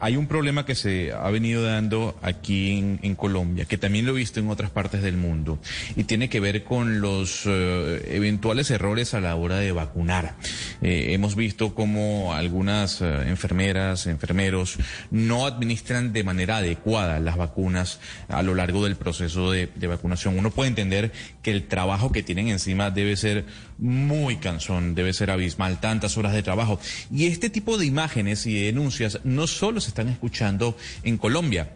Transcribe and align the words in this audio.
Hay 0.00 0.16
un 0.16 0.26
problema 0.26 0.64
que 0.64 0.74
se 0.74 1.12
ha 1.12 1.30
venido 1.30 1.62
dando 1.62 2.18
aquí 2.22 2.98
en, 3.02 3.14
Colombia, 3.14 3.64
que 3.64 3.78
también 3.78 4.06
lo 4.06 4.12
he 4.12 4.16
visto 4.16 4.40
en 4.40 4.48
otras 4.48 4.70
partes 4.70 5.02
del 5.02 5.16
mundo, 5.16 5.58
y 5.96 6.04
tiene 6.04 6.28
que 6.28 6.40
ver 6.40 6.64
con 6.64 7.00
los 7.00 7.42
eh, 7.46 8.02
eventuales 8.08 8.70
errores 8.70 9.14
a 9.14 9.20
la 9.20 9.36
hora 9.36 9.56
de 9.56 9.72
vacunar. 9.72 10.36
Eh, 10.80 11.08
hemos 11.10 11.36
visto 11.36 11.74
cómo 11.74 12.34
algunas 12.34 13.00
eh, 13.00 13.28
enfermeras, 13.28 14.06
enfermeros 14.06 14.78
no 15.10 15.46
administran 15.46 16.12
de 16.12 16.24
manera 16.24 16.58
adecuada 16.58 17.20
las 17.20 17.36
vacunas 17.36 18.00
a 18.28 18.42
lo 18.42 18.54
largo 18.54 18.84
del 18.84 18.96
proceso 18.96 19.50
de 19.50 19.86
vacunación. 19.86 20.38
Uno 20.38 20.50
puede 20.50 20.68
entender 20.68 21.12
que 21.42 21.50
el 21.50 21.66
trabajo 21.66 22.12
que 22.12 22.22
tienen 22.22 22.48
encima 22.48 22.90
debe 22.90 23.16
ser 23.16 23.44
muy 23.82 24.36
cansón, 24.36 24.94
debe 24.94 25.12
ser 25.12 25.30
abismal, 25.30 25.80
tantas 25.80 26.16
horas 26.16 26.32
de 26.32 26.42
trabajo. 26.42 26.78
Y 27.10 27.26
este 27.26 27.50
tipo 27.50 27.76
de 27.76 27.86
imágenes 27.86 28.46
y 28.46 28.54
denuncias 28.54 29.18
no 29.24 29.46
solo 29.46 29.80
se 29.80 29.88
están 29.88 30.08
escuchando 30.08 30.76
en 31.02 31.18
Colombia, 31.18 31.72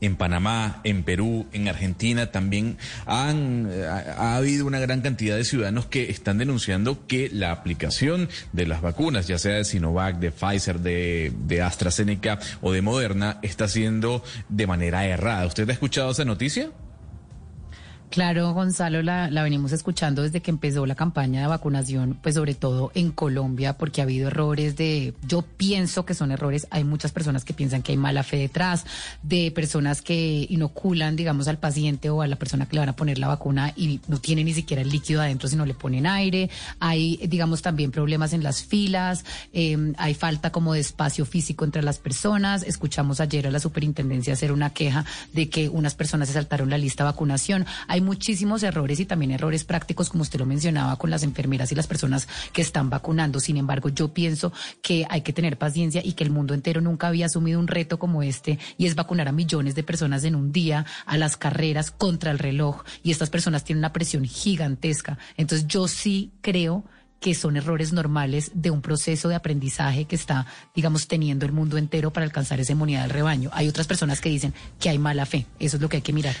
en 0.00 0.16
Panamá, 0.16 0.80
en 0.84 1.02
Perú, 1.02 1.46
en 1.52 1.68
Argentina 1.68 2.30
también 2.30 2.76
han, 3.06 3.70
ha, 3.88 4.36
habido 4.36 4.66
una 4.66 4.78
gran 4.78 5.00
cantidad 5.00 5.36
de 5.36 5.44
ciudadanos 5.44 5.86
que 5.86 6.10
están 6.10 6.38
denunciando 6.38 7.06
que 7.06 7.30
la 7.32 7.50
aplicación 7.50 8.28
de 8.52 8.66
las 8.66 8.82
vacunas, 8.82 9.26
ya 9.26 9.38
sea 9.38 9.54
de 9.54 9.64
Sinovac, 9.64 10.18
de 10.18 10.32
Pfizer, 10.32 10.80
de, 10.80 11.32
de 11.46 11.62
AstraZeneca 11.62 12.38
o 12.60 12.72
de 12.72 12.82
Moderna, 12.82 13.38
está 13.42 13.68
siendo 13.68 14.22
de 14.48 14.66
manera 14.66 15.06
errada. 15.06 15.46
¿Usted 15.46 15.68
ha 15.68 15.72
escuchado 15.72 16.10
esa 16.10 16.24
noticia? 16.24 16.70
Claro, 18.16 18.54
Gonzalo, 18.54 19.02
la, 19.02 19.28
venimos 19.42 19.72
escuchando 19.72 20.22
desde 20.22 20.40
que 20.40 20.50
empezó 20.50 20.86
la 20.86 20.94
campaña 20.94 21.42
de 21.42 21.48
vacunación, 21.48 22.18
pues 22.22 22.34
sobre 22.34 22.54
todo 22.54 22.90
en 22.94 23.10
Colombia, 23.10 23.76
porque 23.76 24.00
ha 24.00 24.04
habido 24.04 24.28
errores 24.28 24.74
de, 24.74 25.12
yo 25.28 25.42
pienso 25.42 26.06
que 26.06 26.14
son 26.14 26.32
errores, 26.32 26.66
hay 26.70 26.82
muchas 26.82 27.12
personas 27.12 27.44
que 27.44 27.52
piensan 27.52 27.82
que 27.82 27.92
hay 27.92 27.98
mala 27.98 28.22
fe 28.22 28.38
detrás, 28.38 28.86
de 29.22 29.50
personas 29.50 30.00
que 30.00 30.46
inoculan, 30.48 31.14
digamos, 31.14 31.46
al 31.46 31.58
paciente 31.58 32.08
o 32.08 32.22
a 32.22 32.26
la 32.26 32.36
persona 32.36 32.64
que 32.64 32.76
le 32.76 32.80
van 32.80 32.88
a 32.88 32.96
poner 32.96 33.18
la 33.18 33.28
vacuna 33.28 33.74
y 33.76 34.00
no 34.08 34.18
tiene 34.18 34.44
ni 34.44 34.54
siquiera 34.54 34.80
el 34.80 34.88
líquido 34.88 35.20
adentro, 35.20 35.46
sino 35.46 35.66
le 35.66 35.74
ponen 35.74 36.06
aire, 36.06 36.48
hay, 36.80 37.18
digamos, 37.28 37.60
también 37.60 37.90
problemas 37.90 38.32
en 38.32 38.42
las 38.42 38.64
filas, 38.64 39.26
em, 39.52 39.92
hay 39.98 40.14
falta 40.14 40.52
como 40.52 40.72
de 40.72 40.80
espacio 40.80 41.26
físico 41.26 41.66
entre 41.66 41.82
las 41.82 41.98
personas, 41.98 42.62
escuchamos 42.62 43.20
ayer 43.20 43.46
a 43.46 43.50
la 43.50 43.60
superintendencia 43.60 44.32
hacer 44.32 44.52
una 44.52 44.70
queja 44.70 45.04
de 45.34 45.50
que 45.50 45.68
unas 45.68 45.94
personas 45.94 46.28
se 46.28 46.32
saltaron 46.32 46.70
la 46.70 46.78
lista 46.78 47.04
de 47.04 47.10
vacunación, 47.10 47.66
hay 47.88 48.05
muchísimos 48.06 48.62
errores 48.62 49.00
y 49.00 49.04
también 49.04 49.32
errores 49.32 49.64
prácticos, 49.64 50.08
como 50.08 50.22
usted 50.22 50.38
lo 50.38 50.46
mencionaba, 50.46 50.96
con 50.96 51.10
las 51.10 51.22
enfermeras 51.22 51.70
y 51.72 51.74
las 51.74 51.86
personas 51.86 52.26
que 52.52 52.62
están 52.62 52.88
vacunando. 52.88 53.40
Sin 53.40 53.58
embargo, 53.58 53.90
yo 53.90 54.14
pienso 54.14 54.52
que 54.80 55.04
hay 55.10 55.20
que 55.20 55.34
tener 55.34 55.58
paciencia 55.58 56.00
y 56.02 56.12
que 56.12 56.24
el 56.24 56.30
mundo 56.30 56.54
entero 56.54 56.80
nunca 56.80 57.08
había 57.08 57.26
asumido 57.26 57.60
un 57.60 57.66
reto 57.66 57.98
como 57.98 58.22
este 58.22 58.58
y 58.78 58.86
es 58.86 58.94
vacunar 58.94 59.28
a 59.28 59.32
millones 59.32 59.74
de 59.74 59.82
personas 59.82 60.24
en 60.24 60.36
un 60.36 60.52
día 60.52 60.86
a 61.04 61.18
las 61.18 61.36
carreras 61.36 61.90
contra 61.90 62.30
el 62.30 62.38
reloj 62.38 62.84
y 63.02 63.10
estas 63.10 63.28
personas 63.28 63.64
tienen 63.64 63.80
una 63.80 63.92
presión 63.92 64.24
gigantesca. 64.24 65.18
Entonces 65.36 65.66
yo 65.66 65.88
sí 65.88 66.32
creo 66.40 66.84
que 67.20 67.34
son 67.34 67.56
errores 67.56 67.92
normales 67.92 68.50
de 68.54 68.70
un 68.70 68.82
proceso 68.82 69.28
de 69.28 69.34
aprendizaje 69.34 70.04
que 70.04 70.16
está, 70.16 70.46
digamos, 70.74 71.08
teniendo 71.08 71.46
el 71.46 71.52
mundo 71.52 71.78
entero 71.78 72.12
para 72.12 72.24
alcanzar 72.24 72.60
esa 72.60 72.72
inmunidad 72.72 73.02
del 73.02 73.10
rebaño. 73.10 73.50
Hay 73.52 73.68
otras 73.68 73.86
personas 73.86 74.20
que 74.20 74.28
dicen 74.28 74.54
que 74.78 74.90
hay 74.90 74.98
mala 74.98 75.26
fe. 75.26 75.46
Eso 75.58 75.76
es 75.76 75.82
lo 75.82 75.88
que 75.88 75.96
hay 75.96 76.02
que 76.02 76.12
mirar. 76.12 76.36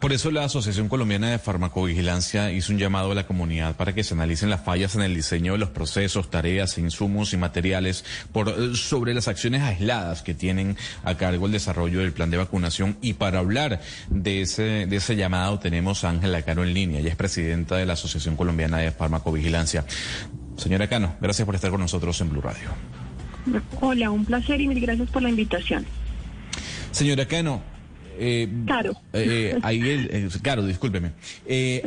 Por 0.00 0.12
eso 0.12 0.30
la 0.30 0.44
Asociación 0.44 0.88
Colombiana 0.88 1.30
de 1.30 1.38
Farmacovigilancia 1.38 2.52
hizo 2.52 2.72
un 2.72 2.78
llamado 2.78 3.12
a 3.12 3.14
la 3.14 3.26
comunidad 3.26 3.76
para 3.76 3.94
que 3.94 4.04
se 4.04 4.12
analicen 4.12 4.50
las 4.50 4.62
fallas 4.62 4.94
en 4.94 5.02
el 5.02 5.14
diseño 5.14 5.52
de 5.52 5.58
los 5.58 5.70
procesos, 5.70 6.30
tareas, 6.30 6.76
insumos 6.76 7.32
y 7.32 7.38
materiales 7.38 8.04
por, 8.30 8.48
eh, 8.48 8.74
sobre 8.74 9.14
las 9.14 9.26
acciones 9.26 9.62
aisladas 9.62 10.20
que 10.22 10.34
tienen 10.34 10.76
a 11.02 11.16
cargo 11.16 11.46
el 11.46 11.52
desarrollo 11.52 12.00
del 12.00 12.12
plan 12.12 12.30
de 12.30 12.36
vacunación. 12.36 12.98
Y 13.00 13.14
para 13.14 13.38
hablar 13.38 13.80
de 14.10 14.42
ese, 14.42 14.86
de 14.86 14.96
ese 14.96 15.16
llamado 15.16 15.58
tenemos 15.58 16.04
a 16.04 16.10
Ángela 16.10 16.42
Cano 16.42 16.62
en 16.62 16.74
línea. 16.74 17.00
Ella 17.00 17.10
es 17.10 17.16
presidenta 17.16 17.76
de 17.76 17.86
la 17.86 17.94
Asociación 17.94 18.36
Colombiana 18.36 18.78
de 18.78 18.90
Farmacovigilancia. 18.90 19.86
Señora 20.56 20.88
Cano, 20.88 21.16
gracias 21.20 21.46
por 21.46 21.54
estar 21.54 21.70
con 21.70 21.80
nosotros 21.80 22.20
en 22.20 22.30
Blue 22.30 22.42
Radio. 22.42 22.68
Hola, 23.80 24.10
un 24.10 24.24
placer 24.24 24.60
y 24.60 24.68
mil 24.68 24.80
gracias 24.80 25.08
por 25.08 25.22
la 25.22 25.30
invitación. 25.30 25.86
Señora 26.90 27.26
Cano, 27.26 27.62
eh, 28.18 28.48
claro. 28.64 28.92
Eh, 29.12 29.58
eh, 29.62 30.28
claro, 30.42 30.66
discúlpeme. 30.66 31.12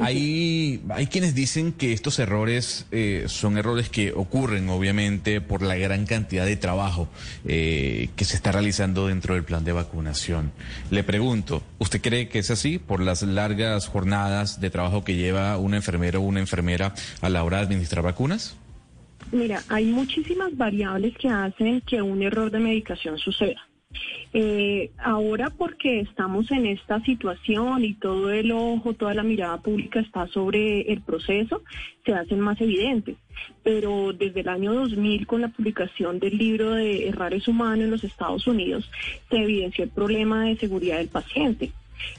hay, 0.02 0.82
hay 0.90 1.08
quienes 1.08 1.36
dicen 1.36 1.74
que 1.74 1.94
estos 1.94 2.20
errores 2.20 2.86
son 3.28 3.58
errores 3.58 3.90
que 3.90 4.14
ocurren, 4.14 4.70
obviamente, 4.70 5.42
por 5.42 5.62
la 5.62 5.76
gran 5.76 6.06
cantidad 6.06 6.46
de 6.46 6.56
trabajo 6.56 7.10
que 7.44 8.26
se 8.26 8.36
está 8.36 8.52
realizando 8.52 9.08
dentro 9.08 9.36
del 9.36 9.44
plan 9.44 9.64
de 9.64 9.72
vacunación. 9.72 10.52
Le 10.92 11.04
pregunto, 11.04 11.64
¿usted 11.78 12.02
cree 12.02 12.30
que 12.30 12.40
es 12.40 12.52
así 12.52 12.80
por 12.80 13.02
las 13.02 13.24
largas 13.24 13.88
jornadas 13.88 14.60
de 14.62 14.70
trabajo 14.70 15.04
que 15.04 15.16
lleva 15.16 15.58
un 15.58 15.74
enfermero 15.74 16.22
o 16.22 16.24
una 16.24 16.40
enfermera 16.40 16.94
a 17.22 17.30
la 17.30 17.44
hora 17.44 17.58
de 17.58 17.64
administrar 17.64 18.04
vacunas? 18.04 18.58
Mira, 19.32 19.62
hay 19.70 19.86
muchísimas 19.86 20.56
variables 20.58 21.16
que 21.18 21.30
hacen 21.30 21.82
que 21.82 22.02
un 22.02 22.24
error 22.24 22.50
de 22.50 22.60
medicación 22.60 23.18
suceda. 23.18 23.69
Eh, 24.32 24.92
ahora 25.00 25.50
porque 25.50 26.02
estamos 26.02 26.52
en 26.52 26.68
esta 26.68 27.02
situación 27.02 27.84
y 27.84 27.96
todo 27.96 28.32
el 28.32 28.52
ojo, 28.52 28.94
toda 28.94 29.16
la 29.16 29.24
mirada 29.24 29.58
pública 29.58 30.00
está 30.00 30.28
sobre 30.28 30.82
el 30.82 31.02
proceso, 31.02 31.64
se 32.06 32.14
hacen 32.14 32.40
más 32.40 32.62
evidentes. 32.62 33.18
Pero 33.64 34.14
desde 34.14 34.42
el 34.42 34.50
año 34.50 34.74
2000, 34.74 35.26
con 35.26 35.42
la 35.42 35.48
publicación 35.48 36.20
del 36.20 36.38
libro 36.38 36.72
de 36.72 37.08
Errores 37.08 37.48
Humanos 37.48 37.86
en 37.86 37.92
los 37.92 38.04
Estados 38.04 38.46
Unidos, 38.46 38.90
se 39.30 39.38
evidenció 39.38 39.86
el 39.86 39.90
problema 39.90 40.46
de 40.46 40.58
seguridad 40.58 40.98
del 40.98 41.08
paciente. 41.08 41.72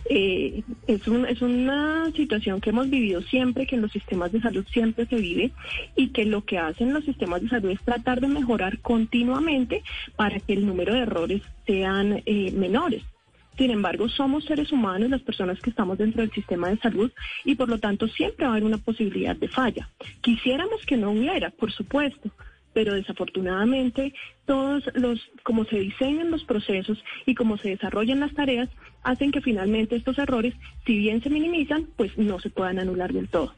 Eh, 0.08 0.62
es, 0.86 1.02
es 1.06 1.42
una 1.42 2.10
situación 2.12 2.60
que 2.60 2.70
hemos 2.70 2.90
vivido 2.90 3.22
siempre, 3.22 3.66
que 3.66 3.76
en 3.76 3.82
los 3.82 3.92
sistemas 3.92 4.32
de 4.32 4.40
salud 4.40 4.64
siempre 4.72 5.06
se 5.06 5.16
vive 5.16 5.52
y 5.96 6.08
que 6.08 6.24
lo 6.24 6.44
que 6.44 6.58
hacen 6.58 6.92
los 6.92 7.04
sistemas 7.04 7.42
de 7.42 7.48
salud 7.48 7.70
es 7.70 7.80
tratar 7.82 8.20
de 8.20 8.28
mejorar 8.28 8.78
continuamente 8.80 9.82
para 10.16 10.40
que 10.40 10.52
el 10.52 10.66
número 10.66 10.94
de 10.94 11.00
errores 11.00 11.42
sean 11.66 12.22
eh, 12.26 12.52
menores. 12.52 13.02
Sin 13.56 13.70
embargo, 13.70 14.08
somos 14.08 14.44
seres 14.44 14.72
humanos 14.72 15.10
las 15.10 15.20
personas 15.20 15.60
que 15.60 15.70
estamos 15.70 15.98
dentro 15.98 16.22
del 16.22 16.32
sistema 16.32 16.70
de 16.70 16.78
salud 16.78 17.12
y 17.44 17.56
por 17.56 17.68
lo 17.68 17.78
tanto 17.78 18.08
siempre 18.08 18.46
va 18.46 18.52
a 18.52 18.54
haber 18.54 18.64
una 18.64 18.78
posibilidad 18.78 19.36
de 19.36 19.48
falla. 19.48 19.88
Quisiéramos 20.22 20.86
que 20.86 20.96
no 20.96 21.10
hubiera, 21.10 21.50
por 21.50 21.70
supuesto, 21.70 22.30
pero 22.72 22.94
desafortunadamente 22.94 24.12
todos 24.46 24.84
los, 24.94 25.20
como 25.42 25.64
se 25.64 25.78
diseñan 25.78 26.30
los 26.30 26.44
procesos 26.44 27.02
y 27.26 27.34
como 27.34 27.56
se 27.56 27.70
desarrollan 27.70 28.20
las 28.20 28.34
tareas, 28.34 28.68
hacen 29.02 29.32
que 29.32 29.40
finalmente 29.40 29.96
estos 29.96 30.18
errores, 30.18 30.54
si 30.86 30.98
bien 30.98 31.22
se 31.22 31.30
minimizan, 31.30 31.86
pues 31.96 32.16
no 32.18 32.40
se 32.40 32.50
puedan 32.50 32.78
anular 32.78 33.12
del 33.12 33.28
todo. 33.28 33.54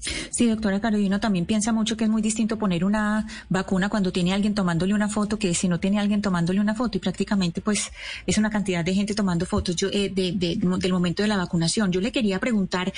Sí, 0.00 0.48
doctora 0.48 0.80
Carolina, 0.80 1.18
también 1.18 1.44
piensa 1.44 1.72
mucho 1.72 1.96
que 1.96 2.04
es 2.04 2.10
muy 2.10 2.22
distinto 2.22 2.56
poner 2.56 2.84
una 2.84 3.26
vacuna 3.48 3.88
cuando 3.88 4.12
tiene 4.12 4.32
alguien 4.32 4.54
tomándole 4.54 4.94
una 4.94 5.08
foto 5.08 5.38
que 5.38 5.54
si 5.54 5.68
no 5.68 5.80
tiene 5.80 5.98
alguien 5.98 6.22
tomándole 6.22 6.60
una 6.60 6.74
foto 6.74 6.98
y 6.98 7.00
prácticamente 7.00 7.60
pues 7.60 7.90
es 8.26 8.38
una 8.38 8.48
cantidad 8.48 8.84
de 8.84 8.94
gente 8.94 9.14
tomando 9.14 9.44
fotos 9.44 9.74
yo, 9.74 9.88
eh, 9.92 10.10
del 10.10 10.92
momento 10.92 11.22
de 11.22 11.28
la 11.28 11.36
vacunación. 11.36 11.90
Yo 11.90 12.00
le 12.00 12.12
quería 12.12 12.38
preguntar 12.38 12.92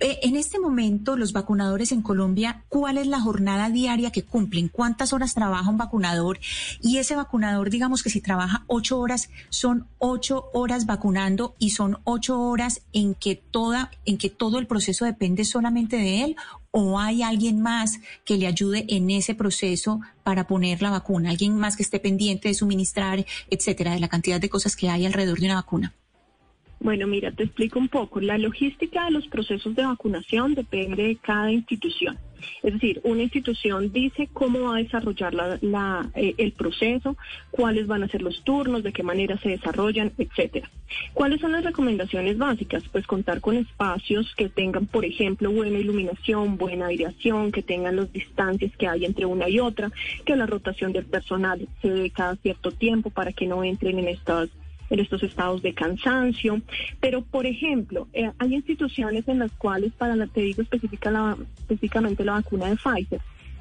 eh, 0.00 0.18
en 0.22 0.36
este 0.36 0.58
momento, 0.58 1.16
los 1.16 1.32
vacunadores 1.32 1.92
en 1.92 2.00
Colombia, 2.00 2.64
¿cuál 2.68 2.96
es 2.96 3.06
la 3.06 3.20
jornada 3.20 3.68
diaria 3.68 4.10
que 4.10 4.22
cumplen? 4.22 4.68
¿Cuántas 4.68 5.12
horas 5.12 5.34
trabaja 5.34 5.68
un 5.68 5.76
vacunador? 5.76 6.40
Y 6.80 6.96
ese 6.96 7.16
vacunador, 7.16 7.68
digamos 7.68 8.02
que 8.02 8.08
si 8.08 8.22
trabaja 8.22 8.64
ocho 8.66 8.98
horas, 8.98 9.28
son 9.50 9.86
ocho 9.98 10.46
horas 10.54 10.86
vacunando 10.86 11.54
y 11.58 11.70
son 11.70 11.98
ocho 12.04 12.40
horas 12.40 12.80
en 12.94 13.14
que 13.14 13.36
toda, 13.36 13.90
en 14.06 14.16
que 14.16 14.30
todo 14.30 14.58
el 14.58 14.66
proceso 14.66 15.04
depende 15.04 15.44
solamente 15.44 15.96
de 15.96 16.24
él 16.24 16.36
o 16.70 16.98
hay 16.98 17.22
alguien 17.22 17.60
más 17.60 18.00
que 18.24 18.36
le 18.36 18.46
ayude 18.46 18.86
en 18.88 19.10
ese 19.10 19.34
proceso 19.34 20.00
para 20.22 20.46
poner 20.46 20.80
la 20.80 20.90
vacuna, 20.90 21.30
alguien 21.30 21.56
más 21.56 21.76
que 21.76 21.82
esté 21.82 21.98
pendiente 21.98 22.48
de 22.48 22.54
suministrar, 22.54 23.26
etcétera, 23.50 23.92
de 23.92 24.00
la 24.00 24.08
cantidad 24.08 24.40
de 24.40 24.48
cosas 24.48 24.76
que 24.76 24.88
hay 24.88 25.04
alrededor 25.04 25.40
de 25.40 25.46
una 25.46 25.56
vacuna. 25.56 25.92
Bueno, 26.82 27.06
mira, 27.06 27.30
te 27.30 27.44
explico 27.44 27.78
un 27.78 27.88
poco. 27.88 28.22
La 28.22 28.38
logística 28.38 29.04
de 29.04 29.10
los 29.10 29.26
procesos 29.28 29.74
de 29.74 29.84
vacunación 29.84 30.54
depende 30.54 31.02
de 31.08 31.16
cada 31.16 31.52
institución. 31.52 32.18
Es 32.62 32.72
decir, 32.72 33.02
una 33.04 33.22
institución 33.22 33.92
dice 33.92 34.30
cómo 34.32 34.60
va 34.60 34.76
a 34.76 34.82
desarrollar 34.82 35.34
la, 35.34 36.10
eh, 36.14 36.34
el 36.38 36.52
proceso, 36.52 37.18
cuáles 37.50 37.86
van 37.86 38.02
a 38.02 38.08
ser 38.08 38.22
los 38.22 38.42
turnos, 38.44 38.82
de 38.82 38.94
qué 38.94 39.02
manera 39.02 39.36
se 39.38 39.50
desarrollan, 39.50 40.12
etcétera. 40.16 40.70
¿Cuáles 41.12 41.42
son 41.42 41.52
las 41.52 41.64
recomendaciones 41.64 42.38
básicas? 42.38 42.82
Pues 42.90 43.06
contar 43.06 43.42
con 43.42 43.56
espacios 43.56 44.34
que 44.34 44.48
tengan, 44.48 44.86
por 44.86 45.04
ejemplo, 45.04 45.52
buena 45.52 45.78
iluminación, 45.78 46.56
buena 46.56 46.86
aireación, 46.86 47.52
que 47.52 47.62
tengan 47.62 47.96
las 47.96 48.10
distancias 48.10 48.74
que 48.78 48.88
hay 48.88 49.04
entre 49.04 49.26
una 49.26 49.50
y 49.50 49.60
otra, 49.60 49.92
que 50.24 50.34
la 50.34 50.46
rotación 50.46 50.94
del 50.94 51.04
personal 51.04 51.68
se 51.82 51.90
dé 51.90 52.10
cada 52.10 52.36
cierto 52.36 52.72
tiempo 52.72 53.10
para 53.10 53.32
que 53.32 53.46
no 53.46 53.62
entren 53.62 53.98
en 53.98 54.08
estas 54.08 54.48
en 54.90 55.00
estos 55.00 55.22
estados 55.22 55.62
de 55.62 55.72
cansancio. 55.72 56.60
Pero, 57.00 57.22
por 57.22 57.46
ejemplo, 57.46 58.08
eh, 58.12 58.30
hay 58.38 58.54
instituciones 58.54 59.26
en 59.28 59.38
las 59.38 59.52
cuales, 59.52 59.92
para 59.92 60.16
la, 60.16 60.26
te 60.26 60.42
digo 60.42 60.62
específica 60.62 61.10
la, 61.10 61.36
específicamente 61.58 62.24
la 62.24 62.32
vacuna 62.32 62.68
de 62.68 62.76
Pfizer, 62.76 63.20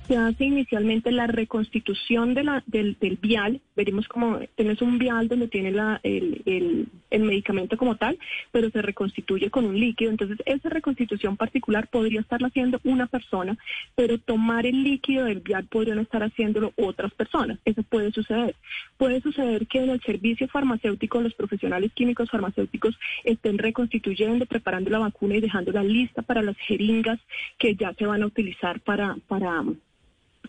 se 0.09 0.17
hace 0.17 0.45
inicialmente 0.45 1.11
la 1.11 1.27
reconstitución 1.27 2.33
de 2.33 2.43
la, 2.43 2.63
del, 2.65 2.97
vial, 3.21 3.61
veremos 3.75 4.07
como 4.07 4.39
tienes 4.55 4.81
un 4.81 4.97
vial 4.97 5.27
donde 5.27 5.47
tiene 5.47 5.71
la, 5.71 5.99
el, 6.01 6.41
el, 6.47 6.87
el, 7.11 7.23
medicamento 7.23 7.77
como 7.77 7.95
tal, 7.95 8.17
pero 8.51 8.71
se 8.71 8.81
reconstituye 8.81 9.51
con 9.51 9.65
un 9.65 9.79
líquido, 9.79 10.09
entonces 10.09 10.39
esa 10.47 10.69
reconstitución 10.69 11.37
particular 11.37 11.89
podría 11.89 12.21
estarla 12.21 12.47
haciendo 12.47 12.81
una 12.85 13.05
persona, 13.05 13.55
pero 13.93 14.17
tomar 14.17 14.65
el 14.65 14.83
líquido 14.83 15.25
del 15.25 15.41
vial 15.41 15.67
podrían 15.67 15.99
estar 15.99 16.23
haciéndolo 16.23 16.73
otras 16.75 17.13
personas, 17.13 17.59
eso 17.63 17.83
puede 17.83 18.11
suceder. 18.11 18.55
Puede 18.97 19.21
suceder 19.21 19.67
que 19.67 19.83
en 19.83 19.91
el 19.91 20.01
servicio 20.01 20.47
farmacéutico 20.47 21.21
los 21.21 21.35
profesionales 21.35 21.91
químicos 21.93 22.31
farmacéuticos 22.31 22.97
estén 23.23 23.59
reconstituyendo, 23.59 24.47
preparando 24.47 24.89
la 24.89 24.97
vacuna 24.97 25.35
y 25.35 25.41
dejándola 25.41 25.83
lista 25.83 26.23
para 26.23 26.41
las 26.41 26.57
jeringas 26.57 27.19
que 27.59 27.75
ya 27.75 27.93
se 27.93 28.07
van 28.07 28.23
a 28.23 28.25
utilizar 28.25 28.79
para, 28.79 29.15
para 29.27 29.63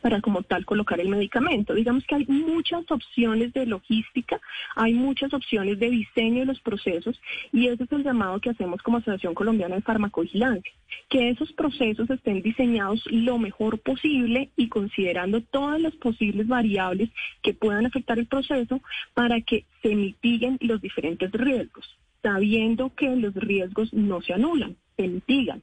para 0.01 0.21
como 0.21 0.43
tal 0.43 0.65
colocar 0.65 1.01
el 1.01 1.09
medicamento. 1.09 1.75
Digamos 1.75 2.05
que 2.05 2.17
hay 2.17 2.27
muchas 2.27 2.91
opciones 2.91 3.53
de 3.53 3.67
logística, 3.67 4.41
hay 4.75 4.95
muchas 4.95 5.33
opciones 5.33 5.79
de 5.79 5.91
diseño 5.91 6.41
de 6.41 6.47
los 6.47 6.61
procesos 6.61 7.21
y 7.53 7.69
ese 7.69 7.85
es 7.85 7.93
el 7.93 8.05
llamado 8.05 8.41
que 8.41 8.51
hacemos 8.51 8.83
como 8.83 8.99
Asociación 8.99 9.35
Colombiana 9.35 9.77
de 9.77 9.83
Farmacovigilancia, 9.83 10.73
que 11.09 11.31
esos 11.31 11.53
procesos 11.53 12.09
estén 12.11 12.43
diseñados 12.43 13.03
lo 13.11 13.39
mejor 13.39 13.79
posible 13.81 14.51
y 14.57 14.69
considerando 14.69 15.41
todas 15.43 15.81
las 15.81 15.95
posibles 15.97 16.47
variables 16.47 17.11
que 17.43 17.55
puedan 17.55 17.87
afectar 17.87 18.19
el 18.19 18.27
proceso 18.27 18.81
para 19.15 19.41
que 19.41 19.65
se 19.83 19.95
mitiguen 19.95 20.59
los 20.61 20.81
diferentes 20.81 21.31
riesgos, 21.33 21.99
sabiendo 22.23 22.95
que 22.95 23.15
los 23.17 23.35
riesgos 23.35 23.93
no 23.93 24.21
se 24.23 24.35
anulan, 24.35 24.77
se. 25.05 25.63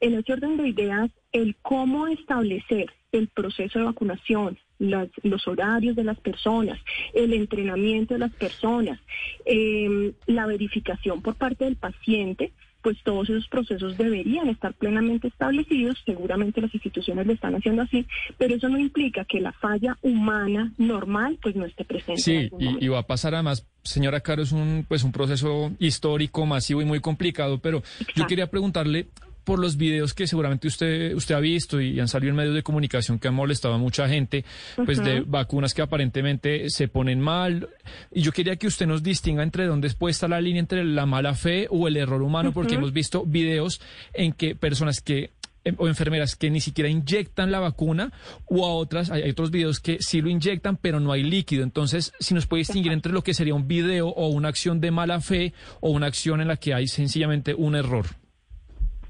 En 0.00 0.14
ese 0.14 0.32
orden 0.32 0.56
de 0.56 0.68
ideas, 0.68 1.10
el 1.32 1.56
cómo 1.62 2.06
establecer 2.08 2.92
el 3.12 3.28
proceso 3.28 3.78
de 3.78 3.84
vacunación, 3.84 4.58
los 4.78 5.48
horarios 5.48 5.96
de 5.96 6.04
las 6.04 6.18
personas, 6.18 6.78
el 7.14 7.32
entrenamiento 7.32 8.14
de 8.14 8.20
las 8.20 8.32
personas, 8.32 9.00
em, 9.44 10.12
la 10.26 10.46
verificación 10.46 11.22
por 11.22 11.36
parte 11.36 11.64
del 11.64 11.76
paciente, 11.76 12.52
pues 12.84 12.98
todos 13.02 13.30
esos 13.30 13.48
procesos 13.48 13.96
deberían 13.96 14.50
estar 14.50 14.74
plenamente 14.74 15.28
establecidos, 15.28 15.96
seguramente 16.04 16.60
las 16.60 16.72
instituciones 16.74 17.26
lo 17.26 17.32
están 17.32 17.54
haciendo 17.54 17.80
así, 17.80 18.06
pero 18.36 18.54
eso 18.54 18.68
no 18.68 18.78
implica 18.78 19.24
que 19.24 19.40
la 19.40 19.52
falla 19.52 19.96
humana 20.02 20.70
normal 20.76 21.38
pues 21.42 21.56
no 21.56 21.64
esté 21.64 21.86
presente. 21.86 22.20
Sí, 22.20 22.50
y, 22.58 22.88
va 22.88 22.98
a 22.98 23.06
pasar 23.06 23.32
además, 23.34 23.66
señora 23.84 24.20
Caro, 24.20 24.42
es 24.42 24.52
un, 24.52 24.84
pues 24.86 25.02
un 25.02 25.12
proceso 25.12 25.72
histórico, 25.78 26.44
masivo 26.44 26.82
y 26.82 26.84
muy 26.84 27.00
complicado, 27.00 27.58
pero 27.58 27.82
yo 28.14 28.26
quería 28.26 28.50
preguntarle 28.50 29.08
por 29.44 29.58
los 29.58 29.76
videos 29.76 30.14
que 30.14 30.26
seguramente 30.26 30.66
usted, 30.66 31.14
usted 31.14 31.34
ha 31.34 31.40
visto 31.40 31.80
y 31.80 32.00
han 32.00 32.08
salido 32.08 32.30
en 32.30 32.36
medios 32.36 32.54
de 32.54 32.62
comunicación 32.62 33.18
que 33.18 33.28
han 33.28 33.34
molestado 33.34 33.74
a 33.74 33.78
mucha 33.78 34.08
gente, 34.08 34.44
pues 34.84 35.02
de 35.02 35.20
vacunas 35.20 35.74
que 35.74 35.82
aparentemente 35.82 36.70
se 36.70 36.88
ponen 36.88 37.20
mal. 37.20 37.68
Y 38.12 38.22
yo 38.22 38.32
quería 38.32 38.56
que 38.56 38.66
usted 38.66 38.86
nos 38.86 39.02
distinga 39.02 39.42
entre 39.42 39.66
dónde 39.66 39.90
puede 39.90 40.12
estar 40.12 40.30
la 40.30 40.40
línea 40.40 40.60
entre 40.60 40.84
la 40.84 41.06
mala 41.06 41.34
fe 41.34 41.66
o 41.70 41.86
el 41.88 41.96
error 41.96 42.22
humano, 42.22 42.52
porque 42.52 42.74
hemos 42.74 42.92
visto 42.92 43.24
videos 43.24 43.80
en 44.12 44.32
que 44.32 44.54
personas 44.56 45.00
que 45.00 45.30
em, 45.64 45.76
o 45.78 45.88
enfermeras 45.88 46.36
que 46.36 46.50
ni 46.50 46.60
siquiera 46.60 46.88
inyectan 46.88 47.50
la 47.50 47.60
vacuna 47.60 48.12
o 48.46 48.66
a 48.66 48.72
otras, 48.72 49.10
hay, 49.10 49.30
otros 49.30 49.50
videos 49.50 49.80
que 49.80 49.98
sí 50.00 50.20
lo 50.20 50.28
inyectan 50.28 50.76
pero 50.76 51.00
no 51.00 51.12
hay 51.12 51.22
líquido. 51.22 51.62
Entonces, 51.62 52.12
si 52.18 52.34
nos 52.34 52.46
puede 52.46 52.60
distinguir 52.60 52.92
entre 52.92 53.12
lo 53.12 53.22
que 53.22 53.34
sería 53.34 53.54
un 53.54 53.68
video 53.68 54.08
o 54.08 54.28
una 54.28 54.48
acción 54.48 54.80
de 54.80 54.90
mala 54.90 55.20
fe 55.20 55.52
o 55.80 55.90
una 55.90 56.06
acción 56.06 56.40
en 56.40 56.48
la 56.48 56.56
que 56.56 56.74
hay 56.74 56.86
sencillamente 56.86 57.54
un 57.54 57.76
error. 57.76 58.23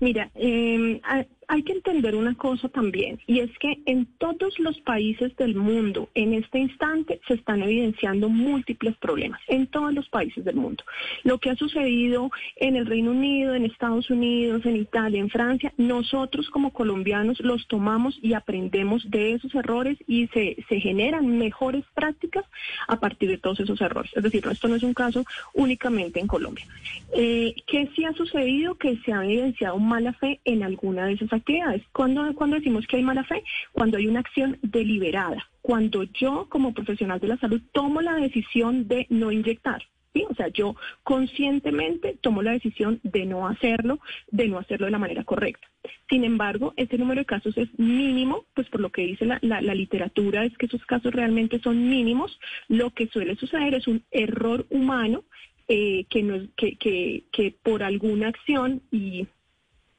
Mira, 0.00 0.30
eh, 0.34 1.00
hay 1.48 1.62
que 1.62 1.72
entender 1.72 2.14
una 2.14 2.34
cosa 2.34 2.68
también, 2.68 3.20
y 3.26 3.40
es 3.40 3.50
que 3.58 3.78
en 3.86 4.06
todos 4.18 4.58
los 4.58 4.78
países 4.80 5.34
del 5.36 5.54
mundo, 5.54 6.08
en 6.14 6.34
este 6.34 6.58
instante, 6.58 7.20
se 7.26 7.34
están 7.34 7.62
evidenciando 7.62 8.28
múltiples 8.28 8.96
problemas, 8.96 9.40
en 9.48 9.66
todos 9.66 9.92
los 9.92 10.08
países 10.08 10.44
del 10.44 10.56
mundo. 10.56 10.84
Lo 11.22 11.38
que 11.38 11.50
ha 11.50 11.56
sucedido 11.56 12.30
en 12.56 12.76
el 12.76 12.86
Reino 12.86 13.10
Unido, 13.10 13.54
en 13.54 13.64
Estados 13.64 14.10
Unidos, 14.10 14.64
en 14.66 14.76
Italia, 14.76 15.20
en 15.20 15.30
Francia, 15.30 15.72
nosotros 15.76 16.48
como 16.50 16.72
colombianos 16.72 17.40
los 17.40 17.66
tomamos 17.68 18.18
y 18.22 18.34
aprendemos 18.34 19.08
de 19.10 19.32
esos 19.32 19.54
errores 19.54 19.98
y 20.06 20.26
se, 20.28 20.56
se 20.68 20.80
generan 20.80 21.38
mejores 21.38 21.84
prácticas 21.94 22.44
a 22.88 22.98
partir 22.98 23.30
de 23.30 23.38
todos 23.38 23.60
esos 23.60 23.80
errores. 23.80 24.10
Es 24.14 24.22
decir, 24.22 24.44
esto 24.50 24.68
no 24.68 24.76
es 24.76 24.82
un 24.82 24.94
caso 24.94 25.24
únicamente 25.52 26.20
en 26.20 26.26
Colombia. 26.26 26.66
Eh, 27.14 27.54
¿Qué 27.66 27.88
sí 27.94 28.04
ha 28.04 28.12
sucedido? 28.12 28.76
Que 28.76 28.96
se 29.04 29.12
ha 29.12 29.24
evidenciado 29.24 29.78
mala 29.78 30.12
fe 30.14 30.40
en 30.44 30.62
alguna 30.62 31.06
de 31.06 31.14
esas 31.14 31.32
actividades. 31.34 31.82
¿Cuándo, 31.92 32.34
cuando 32.34 32.56
decimos 32.56 32.86
que 32.86 32.96
hay 32.96 33.02
mala 33.02 33.24
fe? 33.24 33.42
Cuando 33.72 33.98
hay 33.98 34.06
una 34.06 34.20
acción 34.20 34.58
deliberada, 34.62 35.48
cuando 35.62 36.04
yo 36.04 36.46
como 36.48 36.74
profesional 36.74 37.20
de 37.20 37.28
la 37.28 37.38
salud 37.38 37.60
tomo 37.72 38.00
la 38.00 38.14
decisión 38.14 38.88
de 38.88 39.06
no 39.10 39.32
inyectar. 39.32 39.82
¿Sí? 40.12 40.24
O 40.30 40.34
sea, 40.36 40.46
yo 40.46 40.76
conscientemente 41.02 42.16
tomo 42.20 42.40
la 42.40 42.52
decisión 42.52 43.00
de 43.02 43.26
no 43.26 43.48
hacerlo, 43.48 43.98
de 44.30 44.46
no 44.46 44.58
hacerlo 44.58 44.86
de 44.86 44.92
la 44.92 45.00
manera 45.00 45.24
correcta. 45.24 45.66
Sin 46.08 46.22
embargo, 46.22 46.72
ese 46.76 46.98
número 46.98 47.22
de 47.22 47.26
casos 47.26 47.58
es 47.58 47.68
mínimo, 47.80 48.44
pues 48.54 48.68
por 48.68 48.80
lo 48.80 48.92
que 48.92 49.02
dice 49.02 49.24
la, 49.24 49.40
la, 49.42 49.74
literatura 49.74 50.44
es 50.44 50.56
que 50.56 50.66
esos 50.66 50.86
casos 50.86 51.12
realmente 51.12 51.58
son 51.58 51.88
mínimos. 51.88 52.38
Lo 52.68 52.90
que 52.90 53.08
suele 53.08 53.34
suceder 53.34 53.74
es 53.74 53.88
un 53.88 54.04
error 54.12 54.66
humano 54.70 55.24
eh, 55.66 56.04
que, 56.10 56.22
no, 56.22 56.46
que, 56.56 56.76
que, 56.76 57.24
que 57.32 57.54
por 57.62 57.82
alguna 57.82 58.28
acción 58.28 58.82
y 58.92 59.26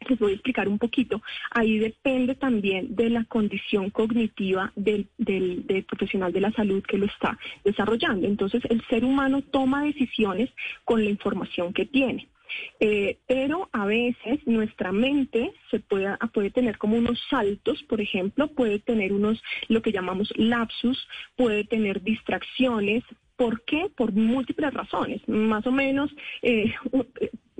les 0.09 0.19
voy 0.19 0.31
a 0.31 0.35
explicar 0.35 0.67
un 0.67 0.77
poquito. 0.77 1.21
Ahí 1.51 1.79
depende 1.79 2.35
también 2.35 2.95
de 2.95 3.09
la 3.09 3.23
condición 3.25 3.89
cognitiva 3.89 4.71
del, 4.75 5.07
del, 5.17 5.85
profesional 5.87 6.31
de 6.33 6.41
la 6.41 6.51
salud 6.51 6.83
que 6.83 6.97
lo 6.97 7.05
está 7.05 7.37
desarrollando. 7.63 8.27
Entonces, 8.27 8.63
el 8.69 8.85
ser 8.87 9.03
humano 9.03 9.41
toma 9.41 9.83
decisiones 9.83 10.49
con 10.83 11.03
la 11.03 11.09
información 11.09 11.73
que 11.73 11.85
tiene. 11.85 12.27
Eh, 12.79 13.17
pero 13.27 13.69
a 13.73 13.85
veces 13.85 14.39
nuestra 14.45 14.91
mente 14.91 15.51
se 15.71 15.79
puede, 15.79 16.15
puede 16.33 16.51
tener 16.51 16.77
como 16.77 16.95
unos 16.95 17.19
saltos, 17.29 17.83
por 17.83 17.99
ejemplo, 17.99 18.47
puede 18.47 18.79
tener 18.79 19.11
unos, 19.11 19.41
lo 19.67 19.81
que 19.81 19.91
llamamos 19.91 20.31
lapsus, 20.37 21.07
puede 21.35 21.63
tener 21.65 22.01
distracciones, 22.01 23.03
¿Por 23.35 23.63
qué? 23.63 23.91
Por 23.95 24.13
múltiples 24.13 24.73
razones. 24.73 25.21
Más 25.27 25.67
o 25.67 25.71
menos 25.71 26.09
eh, 26.41 26.73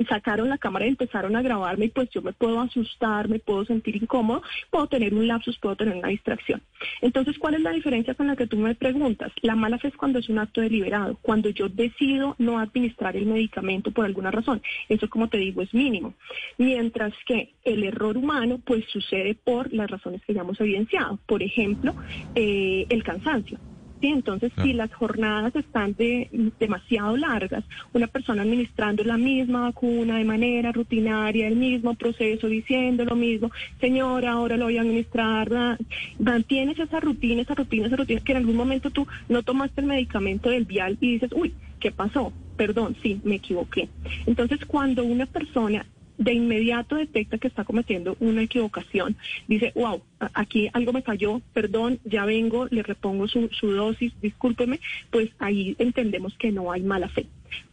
sacaron 0.04 0.50
la 0.50 0.58
cámara 0.58 0.86
y 0.86 0.90
empezaron 0.90 1.36
a 1.36 1.42
grabarme 1.42 1.86
y 1.86 1.90
pues 1.90 2.10
yo 2.10 2.22
me 2.22 2.34
puedo 2.34 2.60
asustar, 2.60 3.30
me 3.30 3.40
puedo 3.40 3.66
sentir 3.66 3.96
incómodo, 3.96 4.44
puedo 4.70 4.88
tener 4.88 5.14
un 5.14 5.28
lapsus, 5.28 5.58
puedo 5.60 5.76
tener 5.76 5.96
una 5.96 6.10
distracción. 6.10 6.62
Entonces, 7.02 7.38
¿cuál 7.40 7.56
es 7.56 7.62
la 7.62 7.72
diferencia 7.72 8.14
con 8.14 8.28
la 8.28 8.36
que 8.36 8.48
tú 8.48 8.58
me 8.58 8.76
preguntas? 8.76 9.32
La 9.42 9.56
mala 9.56 9.78
fe 9.78 9.88
es 9.88 9.96
cuando 9.96 10.20
es 10.20 10.30
un 10.30 10.40
acto 10.40 10.62
deliberado, 10.62 11.18
cuando 11.22 11.50
yo 11.50 11.70
decido 11.70 12.36
no 12.38 12.60
administrar 12.60 13.16
el 13.16 13.26
medicamento 13.26 13.92
por 13.92 14.06
alguna 14.06 14.32
razón. 14.32 14.62
Eso, 14.90 15.10
como 15.10 15.30
te 15.30 15.38
digo, 15.38 15.62
es 15.62 15.74
mínimo. 15.74 16.14
Mientras 16.58 17.14
que 17.26 17.54
el 17.64 17.84
error 17.84 18.18
humano 18.18 18.60
pues 18.64 18.86
sucede 18.92 19.36
por 19.36 19.74
las 19.74 19.90
razones 19.90 20.22
que 20.26 20.34
ya 20.34 20.42
hemos 20.42 20.60
evidenciado. 20.60 21.20
Por 21.26 21.42
ejemplo, 21.42 21.96
eh, 22.36 22.86
el 22.90 23.04
cansancio. 23.04 23.60
Entonces, 24.10 24.52
si 24.62 24.74
las 24.74 24.94
jornadas 24.94 25.56
están 25.56 25.94
de, 25.94 26.30
demasiado 26.60 27.18
largas, 27.18 27.64
una 27.94 28.08
persona 28.08 28.44
administrando 28.44 29.04
la 29.04 29.18
misma 29.18 29.62
vacuna 29.62 30.18
de 30.18 30.24
manera 30.24 30.72
rutinaria, 30.72 31.48
el 31.48 31.56
mismo 31.56 31.96
proceso, 31.96 32.48
diciendo 32.48 33.06
lo 33.06 33.16
mismo, 33.16 33.52
señora, 33.80 34.34
ahora 34.34 34.58
lo 34.58 34.66
voy 34.66 34.78
a 34.78 34.82
administrar, 34.82 35.78
mantienes 36.20 36.80
esa 36.80 37.00
rutina, 37.00 37.42
esa 37.42 37.56
rutina, 37.56 37.88
esa 37.88 37.96
rutina, 37.96 38.22
que 38.22 38.32
en 38.32 38.38
algún 38.40 38.56
momento 38.56 38.90
tú 38.90 39.08
no 39.30 39.44
tomaste 39.44 39.82
el 39.82 39.88
medicamento 39.88 40.50
del 40.50 40.66
vial 40.66 40.98
y 41.00 41.14
dices, 41.14 41.32
uy, 41.34 41.54
¿qué 41.80 41.92
pasó? 41.92 42.34
Perdón, 42.58 42.96
sí, 43.02 43.20
me 43.24 43.36
equivoqué. 43.36 43.90
Entonces, 44.26 44.60
cuando 44.66 45.04
una 45.04 45.26
persona 45.26 45.86
de 46.18 46.34
inmediato 46.34 46.96
detecta 46.96 47.38
que 47.38 47.48
está 47.48 47.64
cometiendo 47.64 48.16
una 48.20 48.44
equivocación, 48.44 49.16
dice, 49.48 49.72
wow, 49.76 50.02
aquí 50.34 50.70
algo 50.74 50.94
me 50.94 51.02
falló, 51.02 51.42
perdón, 51.54 52.00
ya 52.06 52.26
vengo, 52.26 52.68
le 52.70 52.84
repongo 52.84 53.28
su, 53.28 53.50
dosis, 53.62 54.14
discúlpeme, 54.22 54.80
pues 55.12 55.30
ahí 55.40 55.76
entendemos 55.80 56.36
que 56.38 56.52
no 56.52 56.72
hay 56.72 56.82
mala 56.82 57.10
fe. 57.10 57.28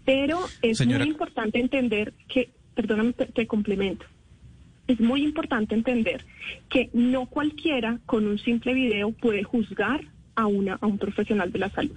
Pero 0.04 0.40
es 0.62 0.84
muy 0.87 1.02
importante 1.02 1.61
entender 1.61 2.12
que, 2.28 2.50
perdóname, 2.75 3.12
te, 3.12 3.46
complemento 3.46 4.06
es 4.88 4.99
muy 5.00 5.22
importante 5.22 5.76
entender 5.76 6.25
que 6.68 6.90
no 6.92 7.26
cualquiera 7.26 8.00
con 8.04 8.26
un 8.26 8.38
simple 8.38 8.75
video 8.75 9.12
puede 9.12 9.44
juzgar 9.44 10.04
a, 10.34 10.46
una, 10.46 10.75
a 10.80 10.87
un 10.87 10.99
profesional 10.99 11.52
de 11.52 11.58
la 11.61 11.70
salud. 11.70 11.96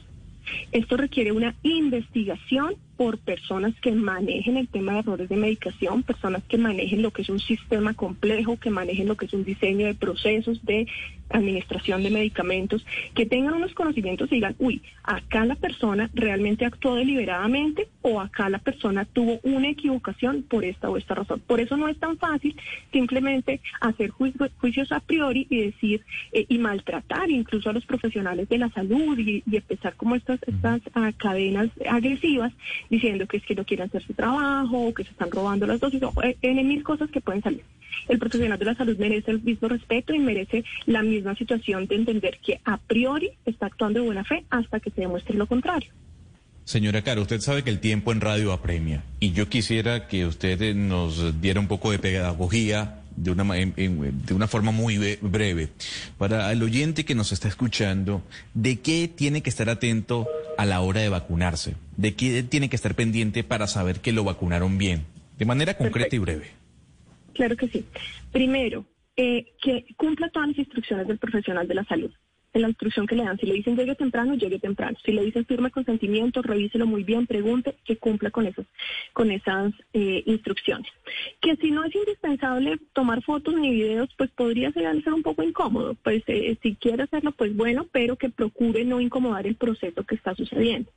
Esto 0.71 0.95
requiere 0.95 1.31
una 1.31 1.55
investigación 1.63 2.75
por 2.97 3.17
personas 3.17 3.73
que 3.81 3.91
manejen 3.91 4.57
el 4.57 4.67
tema 4.67 4.93
de 4.93 4.99
errores 4.99 5.29
de 5.29 5.35
medicación, 5.35 6.03
personas 6.03 6.43
que 6.47 6.57
manejen 6.57 7.01
lo 7.01 7.11
que 7.11 7.23
es 7.23 7.29
un 7.29 7.39
sistema 7.39 7.93
complejo, 7.93 8.57
que 8.57 8.69
manejen 8.69 9.07
lo 9.07 9.15
que 9.15 9.25
es 9.25 9.33
un 9.33 9.43
diseño 9.43 9.85
de 9.85 9.95
procesos, 9.95 10.63
de 10.65 10.87
administración 11.29 12.03
de 12.03 12.11
medicamentos, 12.11 12.85
que 13.13 13.25
tengan 13.25 13.55
unos 13.55 13.73
conocimientos 13.73 14.31
y 14.31 14.35
digan, 14.35 14.55
uy, 14.59 14.81
acá 15.03 15.45
la 15.45 15.55
persona 15.55 16.09
realmente 16.13 16.65
actuó 16.65 16.95
deliberadamente 16.95 17.87
o 18.01 18.21
acá 18.21 18.49
la 18.49 18.59
persona 18.59 19.05
tuvo 19.05 19.39
una 19.43 19.69
equivocación 19.69 20.43
por 20.43 20.65
esta 20.65 20.89
o 20.89 20.97
esta 20.97 21.15
razón. 21.15 21.41
Por 21.45 21.59
eso 21.59 21.77
no 21.77 21.87
es 21.87 21.97
tan 21.97 22.17
fácil 22.17 22.55
simplemente 22.91 23.61
hacer 23.81 24.11
juicios 24.11 24.91
a 24.91 24.99
priori 24.99 25.47
y 25.49 25.61
decir 25.61 26.01
eh, 26.31 26.45
y 26.47 26.57
maltratar 26.57 27.29
incluso 27.29 27.69
a 27.69 27.73
los 27.73 27.85
profesionales 27.85 28.47
de 28.49 28.57
la 28.57 28.69
salud 28.69 29.17
y, 29.17 29.43
empezar 29.55 29.95
como 29.95 30.15
estas, 30.15 30.39
estas 30.45 30.81
ah, 30.93 31.11
cadenas 31.17 31.69
agresivas 31.89 32.53
diciendo 32.89 33.25
que 33.25 33.37
es 33.37 33.45
que 33.45 33.55
no 33.55 33.65
quieren 33.65 33.87
hacer 33.87 34.03
su 34.03 34.13
trabajo 34.13 34.87
o 34.87 34.93
que 34.93 35.03
se 35.03 35.11
están 35.11 35.31
robando 35.31 35.65
las 35.65 35.79
dosis 35.79 36.03
o 36.03 36.13
eh, 36.23 36.37
en 36.41 36.67
mil 36.67 36.83
cosas 36.83 37.09
que 37.09 37.21
pueden 37.21 37.41
salir. 37.41 37.63
El 38.07 38.19
profesional 38.19 38.59
de 38.59 38.65
la 38.65 38.75
salud 38.75 38.97
merece 38.97 39.31
el 39.31 39.41
mismo 39.41 39.67
respeto 39.67 40.13
y 40.13 40.19
merece 40.19 40.63
la 40.85 41.03
misma 41.03 41.35
situación 41.35 41.87
de 41.87 41.95
entender 41.95 42.39
que 42.43 42.59
a 42.65 42.77
priori 42.77 43.31
está 43.45 43.67
actuando 43.67 43.99
de 43.99 44.05
buena 44.05 44.23
fe 44.23 44.43
hasta 44.49 44.79
que 44.79 44.91
se 44.91 45.01
demuestre 45.01 45.35
lo 45.35 45.47
contrario. 45.47 45.91
Señora 46.65 47.03
Caro, 47.03 47.21
usted 47.21 47.41
sabe 47.41 47.63
que 47.63 47.69
el 47.69 47.79
tiempo 47.79 48.11
en 48.11 48.21
radio 48.21 48.51
apremia. 48.51 49.03
Y 49.19 49.33
yo 49.33 49.47
quisiera 49.49 50.07
que 50.07 50.25
usted 50.25 50.75
nos 50.75 51.39
diera 51.39 51.59
un 51.59 51.67
poco 51.67 51.91
de 51.91 51.99
pedagogía 51.99 53.01
de 53.15 53.31
una, 53.31 53.43
de 53.53 54.33
una 54.33 54.47
forma 54.47 54.71
muy 54.71 54.97
breve. 55.21 55.69
Para 56.17 56.51
el 56.51 56.63
oyente 56.63 57.05
que 57.05 57.15
nos 57.15 57.31
está 57.31 57.47
escuchando 57.47 58.23
de 58.55 58.79
qué 58.79 59.07
tiene 59.07 59.41
que 59.41 59.49
estar 59.49 59.69
atento 59.69 60.27
a 60.57 60.65
la 60.65 60.81
hora 60.81 61.01
de 61.01 61.09
vacunarse, 61.09 61.75
de 61.97 62.15
qué 62.15 62.43
tiene 62.43 62.67
que 62.67 62.75
estar 62.75 62.95
pendiente 62.95 63.43
para 63.43 63.67
saber 63.67 63.99
que 63.99 64.11
lo 64.11 64.23
vacunaron 64.23 64.77
bien, 64.77 65.05
de 65.37 65.45
manera 65.45 65.77
concreta 65.77 66.15
y 66.15 66.19
breve. 66.19 66.64
Claro 67.35 67.55
que 67.55 67.67
sí. 67.67 67.85
Primero, 68.31 68.85
eh, 69.15 69.53
que 69.61 69.85
cumpla 69.95 70.29
todas 70.29 70.49
las 70.49 70.57
instrucciones 70.57 71.07
del 71.07 71.19
profesional 71.19 71.67
de 71.67 71.75
la 71.75 71.85
salud 71.85 72.11
en 72.55 72.61
la 72.61 72.69
instrucción 72.69 73.05
que 73.05 73.15
le 73.15 73.23
dan. 73.23 73.37
Si 73.37 73.45
le 73.45 73.53
dicen 73.53 73.75
llegue 73.75 73.95
temprano, 73.95 74.35
llegue 74.35 74.59
temprano. 74.59 74.97
Si 75.03 75.11
le 75.11 75.23
dicen 75.23 75.45
firme 75.45 75.71
consentimiento, 75.71 76.41
revíselo 76.41 76.85
muy 76.85 77.03
bien, 77.03 77.27
pregunte, 77.27 77.75
que 77.83 77.97
cumpla 77.97 78.31
con 78.31 78.47
esas, 78.47 78.65
con 79.13 79.31
esas 79.31 79.73
eh, 79.93 80.23
instrucciones. 80.25 80.89
Que 81.41 81.55
si 81.57 81.71
no 81.71 81.83
es 81.83 81.93
indispensable 81.93 82.79
tomar 82.93 83.21
fotos 83.23 83.55
ni 83.55 83.71
videos, 83.71 84.09
pues 84.17 84.31
podría 84.31 84.71
ser, 84.71 84.85
un 85.13 85.23
poco 85.23 85.43
incómodo. 85.43 85.95
Pues 86.03 86.23
eh, 86.27 86.57
si 86.61 86.75
quiere 86.75 87.03
hacerlo, 87.03 87.31
pues 87.33 87.55
bueno, 87.55 87.87
pero 87.91 88.15
que 88.15 88.29
procure 88.29 88.85
no 88.85 89.01
incomodar 89.01 89.45
el 89.45 89.55
proceso 89.55 90.03
que 90.03 90.15
está 90.15 90.33
sucediendo. 90.35 90.89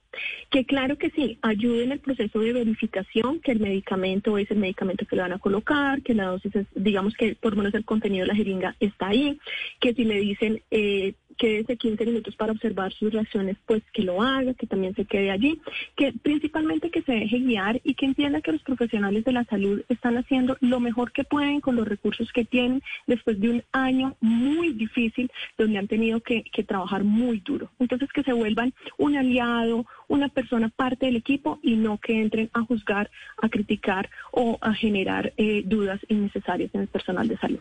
Que 0.50 0.64
claro 0.64 0.96
que 0.96 1.10
sí, 1.10 1.38
ayude 1.42 1.84
en 1.84 1.92
el 1.92 2.00
proceso 2.00 2.38
de 2.40 2.52
verificación 2.52 3.40
que 3.40 3.52
el 3.52 3.60
medicamento 3.60 4.38
es 4.38 4.50
el 4.50 4.58
medicamento 4.58 5.06
que 5.06 5.16
le 5.16 5.22
van 5.22 5.32
a 5.32 5.38
colocar, 5.38 6.02
que 6.02 6.14
la 6.14 6.26
dosis 6.26 6.54
es, 6.54 6.66
digamos 6.74 7.14
que 7.14 7.34
por 7.34 7.52
lo 7.52 7.58
menos 7.58 7.74
el 7.74 7.84
contenido 7.84 8.22
de 8.22 8.28
la 8.28 8.34
jeringa 8.34 8.76
está 8.80 9.08
ahí, 9.08 9.38
que 9.80 9.92
si 9.94 10.04
le 10.04 10.20
dicen... 10.20 10.62
Eh, 10.70 11.14
quédese 11.38 11.76
15 11.76 12.04
minutos 12.04 12.36
para 12.36 12.52
observar 12.52 12.92
sus 12.92 13.12
reacciones, 13.12 13.56
pues 13.64 13.82
que 13.92 14.02
lo 14.02 14.20
haga, 14.20 14.52
que 14.54 14.66
también 14.66 14.94
se 14.94 15.04
quede 15.04 15.30
allí, 15.30 15.60
que 15.96 16.12
principalmente 16.12 16.90
que 16.90 17.02
se 17.02 17.12
deje 17.12 17.38
guiar 17.38 17.80
y 17.84 17.94
que 17.94 18.06
entienda 18.06 18.42
que 18.42 18.52
los 18.52 18.62
profesionales 18.62 19.24
de 19.24 19.32
la 19.32 19.44
salud 19.44 19.82
están 19.88 20.18
haciendo 20.18 20.58
lo 20.60 20.80
mejor 20.80 21.12
que 21.12 21.24
pueden 21.24 21.60
con 21.60 21.76
los 21.76 21.88
recursos 21.88 22.30
que 22.32 22.44
tienen 22.44 22.82
después 23.06 23.40
de 23.40 23.50
un 23.50 23.62
año 23.72 24.16
muy 24.20 24.72
difícil 24.72 25.30
donde 25.56 25.78
han 25.78 25.88
tenido 25.88 26.20
que, 26.20 26.44
trabajar 26.66 27.04
muy 27.04 27.40
duro. 27.40 27.70
Entonces 27.78 28.10
que 28.12 28.24
se 28.24 28.32
vuelvan 28.32 28.74
un 28.98 29.16
aliado, 29.16 29.86
una 30.08 30.28
persona 30.28 30.68
parte 30.68 31.06
del 31.06 31.16
equipo 31.16 31.60
y 31.62 31.76
no 31.76 31.98
que 31.98 32.20
entren 32.20 32.50
a 32.52 32.62
juzgar, 32.62 33.10
a 33.40 33.48
criticar 33.48 34.10
o 34.32 34.58
a 34.60 34.74
generar 34.74 35.32
eh, 35.36 35.62
dudas 35.64 36.00
innecesarias 36.08 36.74
en 36.74 36.82
el 36.82 36.88
personal 36.88 37.28
de 37.28 37.38
salud. 37.38 37.60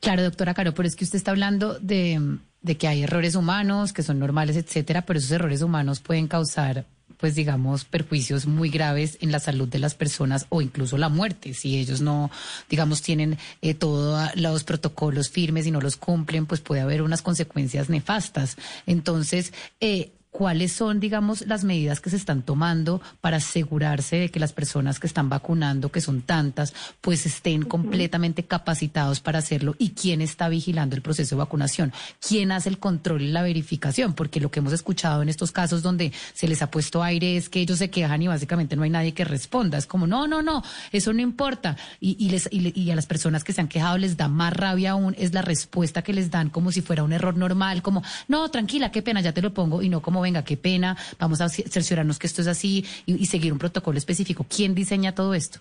Claro, 0.00 0.24
doctora 0.24 0.52
Caro, 0.52 0.74
pero 0.74 0.88
es 0.88 0.96
que 0.96 1.04
usted 1.04 1.18
está 1.18 1.30
hablando 1.30 1.78
de, 1.78 2.38
de 2.62 2.76
que 2.76 2.88
hay 2.88 3.02
errores 3.02 3.34
humanos 3.34 3.92
que 3.92 4.02
son 4.02 4.18
normales, 4.18 4.56
etcétera, 4.56 5.02
pero 5.02 5.18
esos 5.18 5.30
errores 5.32 5.62
humanos 5.62 6.00
pueden 6.00 6.28
causar 6.28 6.86
pues 7.22 7.36
digamos, 7.36 7.84
perjuicios 7.84 8.46
muy 8.46 8.68
graves 8.68 9.16
en 9.20 9.30
la 9.30 9.38
salud 9.38 9.68
de 9.68 9.78
las 9.78 9.94
personas 9.94 10.46
o 10.48 10.60
incluso 10.60 10.98
la 10.98 11.08
muerte. 11.08 11.54
Si 11.54 11.78
ellos 11.78 12.00
no, 12.00 12.32
digamos, 12.68 13.00
tienen 13.00 13.38
eh, 13.60 13.74
todos 13.74 14.28
los 14.34 14.64
protocolos 14.64 15.30
firmes 15.30 15.64
y 15.68 15.70
no 15.70 15.80
los 15.80 15.96
cumplen, 15.96 16.46
pues 16.46 16.60
puede 16.60 16.80
haber 16.80 17.00
unas 17.00 17.22
consecuencias 17.22 17.88
nefastas. 17.88 18.56
Entonces, 18.86 19.52
eh, 19.80 20.10
cuáles 20.32 20.72
son, 20.72 20.98
digamos, 20.98 21.46
las 21.46 21.62
medidas 21.62 22.00
que 22.00 22.08
se 22.08 22.16
están 22.16 22.42
tomando 22.42 23.02
para 23.20 23.36
asegurarse 23.36 24.16
de 24.16 24.30
que 24.30 24.40
las 24.40 24.54
personas 24.54 24.98
que 24.98 25.06
están 25.06 25.28
vacunando, 25.28 25.92
que 25.92 26.00
son 26.00 26.22
tantas, 26.22 26.72
pues 27.02 27.26
estén 27.26 27.64
completamente 27.64 28.42
capacitados 28.44 29.20
para 29.20 29.40
hacerlo 29.40 29.76
y 29.78 29.90
quién 29.90 30.22
está 30.22 30.48
vigilando 30.48 30.96
el 30.96 31.02
proceso 31.02 31.36
de 31.36 31.40
vacunación, 31.40 31.92
quién 32.26 32.50
hace 32.50 32.70
el 32.70 32.78
control 32.78 33.20
y 33.20 33.30
la 33.30 33.42
verificación, 33.42 34.14
porque 34.14 34.40
lo 34.40 34.50
que 34.50 34.60
hemos 34.60 34.72
escuchado 34.72 35.20
en 35.20 35.28
estos 35.28 35.52
casos 35.52 35.82
donde 35.82 36.12
se 36.32 36.48
les 36.48 36.62
ha 36.62 36.70
puesto 36.70 37.02
aire 37.02 37.36
es 37.36 37.50
que 37.50 37.60
ellos 37.60 37.78
se 37.78 37.90
quejan 37.90 38.22
y 38.22 38.28
básicamente 38.28 38.74
no 38.74 38.84
hay 38.84 38.90
nadie 38.90 39.12
que 39.12 39.24
responda. 39.24 39.76
Es 39.76 39.86
como, 39.86 40.06
no, 40.06 40.26
no, 40.26 40.40
no, 40.40 40.64
eso 40.92 41.12
no 41.12 41.20
importa. 41.20 41.76
Y, 42.00 42.30
les, 42.30 42.48
y 42.50 42.90
a 42.90 42.96
las 42.96 43.06
personas 43.06 43.44
que 43.44 43.52
se 43.52 43.60
han 43.60 43.68
quejado 43.68 43.98
les 43.98 44.16
da 44.16 44.28
más 44.28 44.54
rabia 44.54 44.92
aún, 44.92 45.14
es 45.18 45.34
la 45.34 45.42
respuesta 45.42 46.00
que 46.00 46.14
les 46.14 46.30
dan 46.30 46.48
como 46.48 46.72
si 46.72 46.80
fuera 46.80 47.02
un 47.02 47.12
error 47.12 47.36
normal, 47.36 47.82
como, 47.82 48.02
no, 48.28 48.50
tranquila, 48.50 48.90
qué 48.90 49.02
pena, 49.02 49.20
ya 49.20 49.34
te 49.34 49.42
lo 49.42 49.52
pongo, 49.52 49.82
y 49.82 49.90
no 49.90 50.00
como 50.00 50.21
venga, 50.22 50.44
qué 50.44 50.56
pena, 50.56 50.96
vamos 51.18 51.40
a 51.40 51.48
cerciorarnos 51.48 52.18
que 52.18 52.26
esto 52.26 52.42
es 52.42 52.48
así 52.48 52.84
y, 53.06 53.26
seguir 53.26 53.52
un 53.52 53.58
protocolo 53.58 53.98
específico. 53.98 54.46
¿Quién 54.48 54.74
diseña 54.74 55.14
todo 55.14 55.34
esto? 55.34 55.60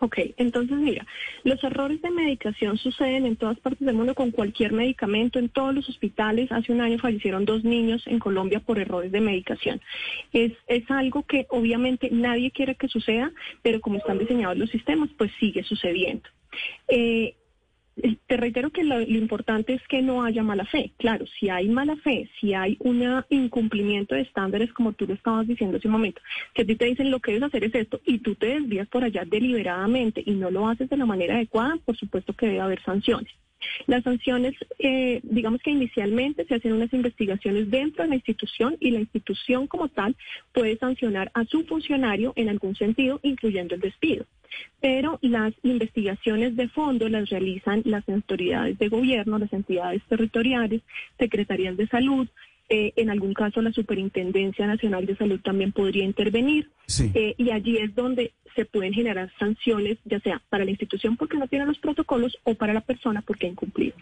Ok, 0.00 0.18
entonces 0.38 0.76
mira, 0.76 1.06
los 1.44 1.62
errores 1.62 2.02
de 2.02 2.10
medicación 2.10 2.78
suceden 2.78 3.26
en 3.26 3.36
todas 3.36 3.60
partes 3.60 3.86
del 3.86 3.94
mundo 3.94 4.14
con 4.14 4.32
cualquier 4.32 4.72
medicamento, 4.72 5.38
en 5.38 5.48
todos 5.48 5.72
los 5.72 5.88
hospitales. 5.88 6.50
Hace 6.50 6.72
un 6.72 6.80
año 6.80 6.98
fallecieron 6.98 7.44
dos 7.44 7.62
niños 7.62 8.02
en 8.06 8.18
Colombia 8.18 8.58
por 8.60 8.78
errores 8.78 9.12
de 9.12 9.20
medicación. 9.20 9.80
Es, 10.32 10.52
es 10.66 10.90
algo 10.90 11.22
que 11.22 11.46
obviamente 11.50 12.08
nadie 12.10 12.50
quiere 12.50 12.74
que 12.74 12.88
suceda, 12.88 13.30
pero 13.62 13.80
como 13.80 13.98
están 13.98 14.18
diseñados 14.18 14.58
los 14.58 14.70
sistemas, 14.70 15.10
pues 15.16 15.30
sigue 15.38 15.62
sucediendo. 15.62 16.28
Eh, 16.88 17.34
te 18.26 18.36
reitero 18.36 18.70
que 18.70 18.84
lo, 18.84 19.00
importante 19.00 19.74
es 19.74 19.82
que 19.88 20.02
no 20.02 20.24
haya 20.24 20.42
mala 20.42 20.64
fe. 20.64 20.92
Claro, 20.98 21.26
si 21.38 21.48
hay 21.48 21.68
mala 21.68 21.96
fe, 21.96 22.28
si 22.40 22.54
hay 22.54 22.76
un 22.80 23.02
incumplimiento 23.30 24.14
de 24.14 24.22
estándares, 24.22 24.72
como 24.72 24.92
tú 24.92 25.06
lo 25.06 25.14
estabas 25.14 25.46
diciendo 25.46 25.78
hace 25.78 25.88
un 25.88 25.92
momento, 25.92 26.20
que 26.54 26.62
a 26.62 26.66
ti 26.66 26.76
te 26.76 26.86
dicen 26.86 27.10
lo 27.10 27.20
que 27.20 27.32
debes 27.32 27.48
hacer 27.48 27.64
es 27.64 27.74
esto 27.74 28.00
y 28.04 28.18
tú 28.18 28.34
te 28.34 28.46
desvías 28.46 28.88
por 28.88 29.04
allá 29.04 29.24
deliberadamente 29.24 30.22
y 30.24 30.32
no 30.32 30.50
lo 30.50 30.68
haces 30.68 30.88
de 30.88 30.96
la 30.96 31.06
manera 31.06 31.36
adecuada, 31.36 31.78
por 31.84 31.96
supuesto 31.96 32.32
que 32.32 32.46
debe 32.46 32.60
haber 32.60 32.82
sanciones. 32.82 33.32
Las 33.86 34.04
sanciones, 34.04 34.54
eh, 34.78 35.20
digamos 35.22 35.60
que 35.62 35.70
inicialmente 35.70 36.44
se 36.46 36.54
hacen 36.54 36.72
unas 36.72 36.92
investigaciones 36.92 37.70
dentro 37.70 38.04
de 38.04 38.10
la 38.10 38.16
institución 38.16 38.76
y 38.80 38.90
la 38.90 39.00
institución 39.00 39.66
como 39.66 39.88
tal 39.88 40.16
puede 40.52 40.76
sancionar 40.78 41.30
a 41.34 41.44
su 41.44 41.64
funcionario 41.64 42.32
en 42.36 42.48
algún 42.48 42.74
sentido, 42.76 43.20
incluyendo 43.22 43.74
el 43.74 43.80
despido. 43.80 44.26
Pero 44.80 45.18
las 45.22 45.52
investigaciones 45.62 46.56
de 46.56 46.68
fondo 46.68 47.08
las 47.08 47.28
realizan 47.30 47.82
las 47.84 48.08
autoridades 48.08 48.78
de 48.78 48.88
gobierno, 48.88 49.38
las 49.38 49.52
entidades 49.52 50.02
territoriales, 50.08 50.82
secretarías 51.18 51.76
de 51.76 51.88
salud, 51.88 52.28
eh, 52.68 52.92
en 52.96 53.10
algún 53.10 53.34
caso 53.34 53.60
la 53.60 53.72
Superintendencia 53.72 54.66
Nacional 54.66 55.04
de 55.06 55.16
Salud 55.16 55.40
también 55.40 55.72
podría 55.72 56.04
intervenir. 56.04 56.70
Eh, 56.98 57.34
y 57.36 57.50
allí 57.50 57.78
es 57.78 57.94
donde 57.94 58.32
se 58.54 58.64
pueden 58.64 58.92
generar 58.92 59.30
sanciones, 59.38 59.98
ya 60.04 60.20
sea 60.20 60.40
para 60.48 60.64
la 60.64 60.70
institución 60.70 61.16
porque 61.16 61.36
no 61.36 61.48
tiene 61.48 61.66
los 61.66 61.78
protocolos 61.78 62.36
o 62.44 62.54
para 62.54 62.72
la 62.72 62.80
persona 62.80 63.22
porque 63.22 63.46
ha 63.46 63.50
incumplido. 63.50 63.96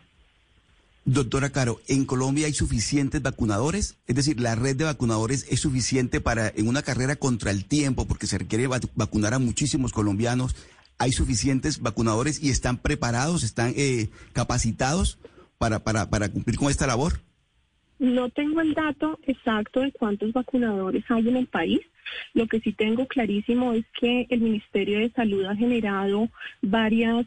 Doctora 1.05 1.51
Caro, 1.51 1.81
¿en 1.89 2.05
Colombia 2.05 2.47
hay 2.47 2.53
suficientes 2.53 3.21
vacunadores? 3.21 3.97
Es 4.07 4.15
decir, 4.15 4.39
¿la 4.41 4.55
red 4.55 4.77
de 4.77 4.85
vacunadores 4.85 5.47
es 5.51 5.59
suficiente 5.59 6.21
para, 6.21 6.49
en 6.55 6.69
una 6.69 6.83
carrera 6.83 7.17
contra 7.17 7.51
el 7.51 7.65
tiempo, 7.65 8.07
porque 8.07 8.29
se 8.29 8.39
requiere 8.39 8.69
vacunar 8.69 9.35
a 9.35 9.41
muchísimos 9.41 9.93
colombianos, 9.93 10.55
¿hay 10.99 11.11
suficientes 11.11 11.81
vacunadores 11.81 12.41
y 12.41 12.51
están 12.51 12.79
preparados, 12.79 13.43
están 13.43 13.75
eh, 13.77 14.11
capacitados 14.33 15.19
para, 15.59 15.81
para, 15.81 16.09
para 16.09 16.29
cumplir 16.29 16.57
con 16.57 16.71
esta 16.71 16.87
labor? 16.87 17.21
No 18.03 18.31
tengo 18.31 18.61
el 18.61 18.75
dato 18.75 19.17
exacto 19.29 19.79
de 19.79 19.93
cuántos 19.93 20.33
vacunadores 20.33 21.05
hay 21.09 21.29
en 21.29 21.37
el 21.37 21.47
país, 21.47 21.81
lo 22.35 22.47
que 22.47 22.61
sí 22.61 22.73
tengo 22.73 23.07
clarísimo 23.07 23.73
es 23.73 23.85
que 23.99 24.27
el 24.31 24.41
Ministerio 24.41 24.99
de 24.99 25.11
Salud 25.11 25.45
ha 25.45 25.57
generado 25.57 26.29
varias 26.61 27.27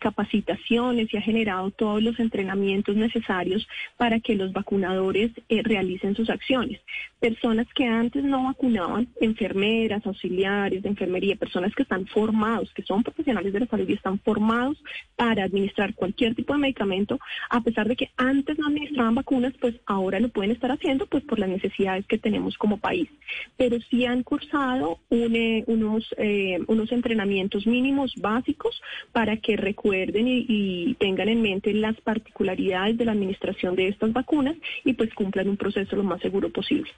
capacitaciones 0.00 1.12
y 1.12 1.16
ha 1.16 1.22
generado 1.22 1.70
todos 1.70 2.02
los 2.02 2.18
entrenamientos 2.18 2.96
necesarios 2.96 3.66
para 3.96 4.20
que 4.20 4.34
los 4.34 4.52
vacunadores 4.52 5.30
eh, 5.48 5.62
realicen 5.62 6.14
sus 6.14 6.30
acciones. 6.30 6.80
Personas 7.20 7.66
que 7.74 7.86
antes 7.86 8.22
no 8.24 8.44
vacunaban, 8.44 9.08
enfermeras, 9.20 10.06
auxiliares 10.06 10.82
de 10.82 10.88
enfermería, 10.88 11.36
personas 11.36 11.74
que 11.74 11.82
están 11.82 12.06
formados, 12.06 12.72
que 12.74 12.82
son 12.82 13.02
profesionales 13.02 13.52
de 13.52 13.60
la 13.60 13.66
salud 13.66 13.88
y 13.88 13.94
están 13.94 14.18
formados 14.20 14.82
para 15.16 15.44
administrar 15.44 15.94
cualquier 15.94 16.34
tipo 16.34 16.52
de 16.52 16.58
medicamento, 16.58 17.18
a 17.50 17.60
pesar 17.60 17.88
de 17.88 17.96
que 17.96 18.10
antes 18.16 18.58
no 18.58 18.66
administraban 18.66 19.14
vacunas, 19.14 19.54
pues 19.60 19.74
ahora 19.86 20.20
lo 20.20 20.28
pueden 20.28 20.50
estar 20.50 20.70
haciendo 20.70 21.06
pues 21.06 21.24
por 21.24 21.38
las 21.38 21.48
necesidades 21.48 22.06
que 22.06 22.18
tenemos 22.18 22.58
como 22.58 22.78
país. 22.78 23.08
Pero 23.56 23.78
sí 23.90 24.03
han 24.06 24.22
cursado 24.22 24.98
unos, 25.10 26.14
eh, 26.18 26.58
unos 26.66 26.92
entrenamientos 26.92 27.66
mínimos 27.66 28.12
básicos 28.16 28.80
para 29.12 29.36
que 29.36 29.56
recuerden 29.56 30.26
y, 30.28 30.94
tengan 30.98 31.28
en 31.28 31.42
mente 31.42 31.72
las 31.74 32.00
particularidades 32.00 32.96
de 32.96 33.04
la 33.04 33.12
administración 33.12 33.74
de 33.74 33.88
estas 33.88 34.12
vacunas 34.12 34.56
y 34.84 34.92
pues 34.92 35.12
cumplan 35.14 35.48
un 35.48 35.56
proceso 35.56 35.96
lo 35.96 36.04
más 36.04 36.20
seguro 36.20 36.50
posible. 36.50 36.90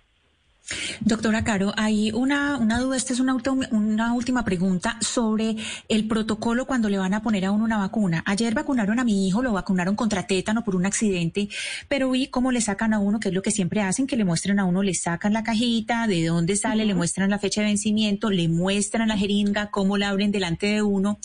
Doctora 1.01 1.45
Caro, 1.45 1.73
hay 1.77 2.11
una, 2.11 2.57
una 2.57 2.81
duda, 2.81 2.97
esta 2.97 3.13
es 3.13 3.21
una, 3.21 3.37
una 3.71 4.13
última 4.15 4.45
pregunta 4.45 4.99
sobre 5.01 5.57
el 5.89 6.09
protocolo 6.09 6.67
cuando 6.67 6.89
le 6.89 6.99
van 6.99 7.15
a 7.15 7.23
poner 7.23 7.45
a 7.45 7.53
uno 7.53 7.65
una 7.65 7.79
vacuna. 7.79 8.25
Ayer 8.27 8.53
vacunaron 8.53 8.99
a 8.99 9.05
mi 9.05 9.29
hijo, 9.29 9.43
lo 9.43 9.53
vacunaron 9.53 9.95
contra 9.95 10.27
tétano 10.27 10.65
por 10.65 10.75
un 10.75 10.85
accidente, 10.85 11.49
pero 11.89 12.11
vi 12.11 12.27
cómo 12.29 12.51
le 12.51 12.61
sacan 12.61 12.95
a 12.95 12.99
uno, 12.99 13.21
que 13.21 13.29
es 13.29 13.35
lo 13.35 13.43
que 13.43 13.53
siempre 13.53 13.81
hacen, 13.81 14.07
que 14.07 14.17
le 14.17 14.25
muestran 14.25 14.59
a 14.59 14.65
uno, 14.65 14.83
le 14.83 14.95
sacan 14.95 15.33
la 15.33 15.45
cajita, 15.45 16.09
de 16.09 16.27
dónde 16.27 16.57
sale, 16.57 16.85
le 16.85 16.95
muestran 16.95 17.31
la 17.31 17.39
fecha 17.39 17.61
de 17.61 17.69
vencimiento, 17.69 18.31
le 18.31 18.49
muestran 18.49 19.09
la 19.09 19.17
jeringa, 19.17 19.71
cómo 19.71 19.97
la 19.97 20.09
abren 20.09 20.33
delante 20.33 20.67
de 20.67 20.83
uno. 20.83 21.19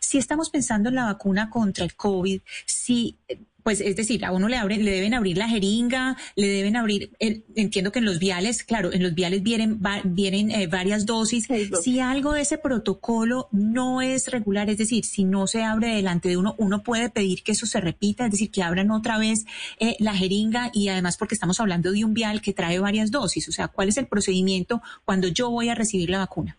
Si 0.00 0.18
estamos 0.18 0.50
pensando 0.50 0.88
en 0.88 0.96
la 0.96 1.04
vacuna 1.04 1.50
contra 1.50 1.84
el 1.84 1.94
COVID, 1.94 2.40
si 2.66 3.16
pues 3.68 3.82
es 3.82 3.96
decir, 3.96 4.24
a 4.24 4.32
uno 4.32 4.48
le 4.48 4.56
abren, 4.56 4.82
le 4.82 4.92
deben 4.92 5.12
abrir 5.12 5.36
la 5.36 5.46
jeringa, 5.46 6.16
le 6.36 6.48
deben 6.48 6.74
abrir, 6.74 7.12
entiendo 7.18 7.92
que 7.92 7.98
en 7.98 8.06
los 8.06 8.18
viales, 8.18 8.64
claro, 8.64 8.94
en 8.94 9.02
los 9.02 9.14
viales 9.14 9.42
vienen, 9.42 9.78
vienen 10.04 10.50
eh, 10.50 10.68
varias 10.68 11.04
dosis. 11.04 11.46
Si 11.82 12.00
algo 12.00 12.32
de 12.32 12.40
ese 12.40 12.56
protocolo 12.56 13.50
no 13.52 14.00
es 14.00 14.28
regular, 14.28 14.70
es 14.70 14.78
decir, 14.78 15.04
si 15.04 15.24
no 15.24 15.46
se 15.46 15.64
abre 15.64 15.96
delante 15.96 16.30
de 16.30 16.38
uno, 16.38 16.54
uno 16.56 16.82
puede 16.82 17.10
pedir 17.10 17.42
que 17.42 17.52
eso 17.52 17.66
se 17.66 17.78
repita, 17.78 18.24
es 18.24 18.30
decir, 18.30 18.50
que 18.50 18.62
abran 18.62 18.90
otra 18.90 19.18
vez 19.18 19.44
eh, 19.78 19.96
la 19.98 20.14
jeringa 20.14 20.70
y 20.72 20.88
además 20.88 21.18
porque 21.18 21.34
estamos 21.34 21.60
hablando 21.60 21.92
de 21.92 22.06
un 22.06 22.14
vial 22.14 22.40
que 22.40 22.54
trae 22.54 22.78
varias 22.78 23.10
dosis, 23.10 23.50
o 23.50 23.52
sea, 23.52 23.68
¿cuál 23.68 23.90
es 23.90 23.98
el 23.98 24.06
procedimiento 24.06 24.80
cuando 25.04 25.28
yo 25.28 25.50
voy 25.50 25.68
a 25.68 25.74
recibir 25.74 26.08
la 26.08 26.20
vacuna? 26.20 26.56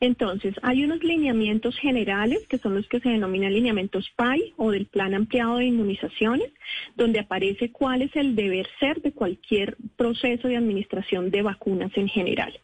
Entonces, 0.00 0.54
hay 0.62 0.84
unos 0.84 1.02
lineamientos 1.02 1.76
generales 1.78 2.46
que 2.48 2.58
son 2.58 2.74
los 2.74 2.86
que 2.88 3.00
se 3.00 3.08
denominan 3.08 3.52
lineamientos 3.52 4.10
PAI 4.16 4.52
o 4.56 4.70
del 4.70 4.86
Plan 4.86 5.14
Ampliado 5.14 5.58
de 5.58 5.66
Inmunizaciones, 5.66 6.50
donde 6.96 7.20
aparece 7.20 7.70
cuál 7.70 8.02
es 8.02 8.14
el 8.16 8.36
deber 8.36 8.66
ser 8.80 9.00
de 9.02 9.12
cualquier 9.12 9.76
proceso 9.96 10.48
de 10.48 10.56
administración 10.56 11.30
de 11.30 11.42
vacunas 11.42 11.92
en 11.96 12.08
general. 12.08 12.58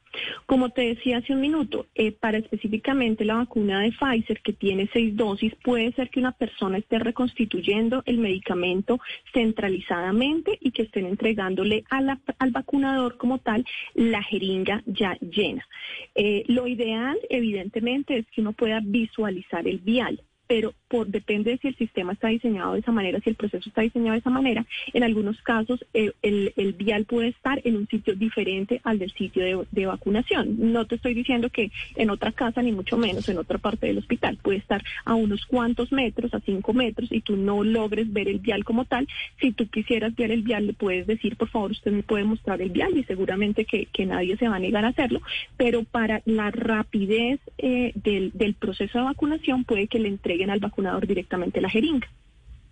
Como 0.47 0.71
te 0.71 0.83
decía 0.83 1.19
hace 1.19 1.33
un 1.33 1.41
minuto, 1.41 1.87
eh, 1.95 2.11
para 2.11 2.39
específicamente 2.39 3.25
la 3.25 3.37
vacuna 3.37 3.81
de 3.81 3.93
Pfizer, 3.93 4.41
que 4.41 4.53
tiene 4.53 4.89
seis 4.93 5.17
dosis, 5.17 5.55
puede 5.63 5.93
ser 5.93 6.11
que 6.11 6.19
una 6.19 6.33
persona 6.33 6.79
esté 6.79 6.99
reconstituyendo 6.99 8.03
el 8.07 8.19
medicamento 8.19 8.99
centralizadamente 9.33 10.59
y 10.61 10.73
que 10.73 10.83
estén 10.83 11.07
entregándole 11.07 11.85
al 11.89 12.51
vacunador 12.51 13.17
como 13.19 13.39
tal 13.39 13.65
la 13.95 14.23
jeringa 14.23 14.83
ya 14.87 15.17
llena. 15.21 15.67
Eh, 16.15 16.45
lo 16.49 16.67
ideal, 16.67 17.00
evidentemente, 17.29 18.19
es 18.19 18.27
que 18.31 18.41
uno 18.41 18.53
pueda 18.53 18.81
visualizar 18.83 19.67
el 19.67 19.79
vial 19.79 20.23
pero 20.51 20.75
por 20.91 21.07
depende 21.07 21.53
de 21.53 21.59
si 21.59 21.69
el 21.69 21.77
sistema 21.77 22.13
está 22.13 22.29
diseñado 22.29 22.73
de 22.73 22.81
esa 22.81 22.91
manera, 22.91 23.21
si 23.21 23.31
el 23.31 23.37
proceso 23.37 23.69
está 23.69 23.83
diseñado 23.83 24.15
de 24.15 24.19
esa 24.19 24.29
manera. 24.29 24.67
En 24.93 25.05
algunos 25.05 25.41
casos, 25.43 25.85
eh, 25.95 26.11
el, 26.21 26.73
vial 26.73 27.05
puede 27.05 27.29
estar 27.29 27.61
en 27.65 27.77
un 27.77 27.87
sitio 27.87 28.17
diferente 28.17 28.81
al 28.83 28.99
del 28.99 29.13
sitio 29.13 29.67
de, 29.71 29.87
vacunación. 29.87 30.73
No 30.73 30.87
te 30.87 30.97
estoy 30.97 31.15
diciendo 31.15 31.49
que 31.49 31.71
en 31.95 32.11
otra 32.11 32.33
casa, 32.33 32.61
ni 32.61 32.73
mucho 32.73 32.97
menos 32.97 33.29
en 33.29 33.39
otra 33.39 33.59
parte 33.59 33.87
del 33.87 33.99
hospital. 33.99 34.39
Puede 34.43 34.59
estar 34.59 34.83
a 35.05 35.15
unos 35.15 35.47
cuantos 35.47 35.93
metros, 35.93 36.35
a 36.35 36.41
cinco 36.41 36.73
metros, 36.73 37.13
y 37.13 37.21
tú 37.21 37.37
no 37.37 37.63
logres 37.63 38.13
ver 38.13 38.29
el 38.29 38.41
vial 38.41 38.65
como 38.65 38.85
tal. 38.85 39.07
Si 39.41 39.53
tú 39.53 39.69
quisieras 39.69 40.15
ver 40.17 40.33
el 40.33 40.43
vial, 40.43 40.67
le 40.67 40.73
puedes 40.73 41.07
decir, 41.07 41.37
por 41.37 41.49
favor, 41.49 41.71
usted 41.71 41.93
me 41.93 42.03
puede 42.03 42.25
mostrar 42.25 42.61
el 42.61 42.71
vial, 42.71 42.99
y 42.99 43.05
seguramente 43.05 43.65
que, 43.65 43.89
nadie 44.07 44.37
se 44.39 44.49
va 44.49 44.57
a 44.57 44.59
negar 44.59 44.85
a 44.85 44.89
hacerlo. 44.89 45.21
Pero 45.57 45.85
para 45.85 46.23
la 46.25 46.51
rapidez 46.51 47.39
eh, 47.59 47.93
del, 47.95 48.33
del 48.35 48.55
proceso 48.55 48.99
de 48.99 49.05
vacunación, 49.05 49.63
puede 49.65 49.87
que 49.87 50.01
le 50.01 50.09
entregue 50.09 50.51
al 50.51 50.59
vacunador 50.59 50.80
directamente 51.07 51.61
la 51.61 51.71
jeringa. 51.71 52.09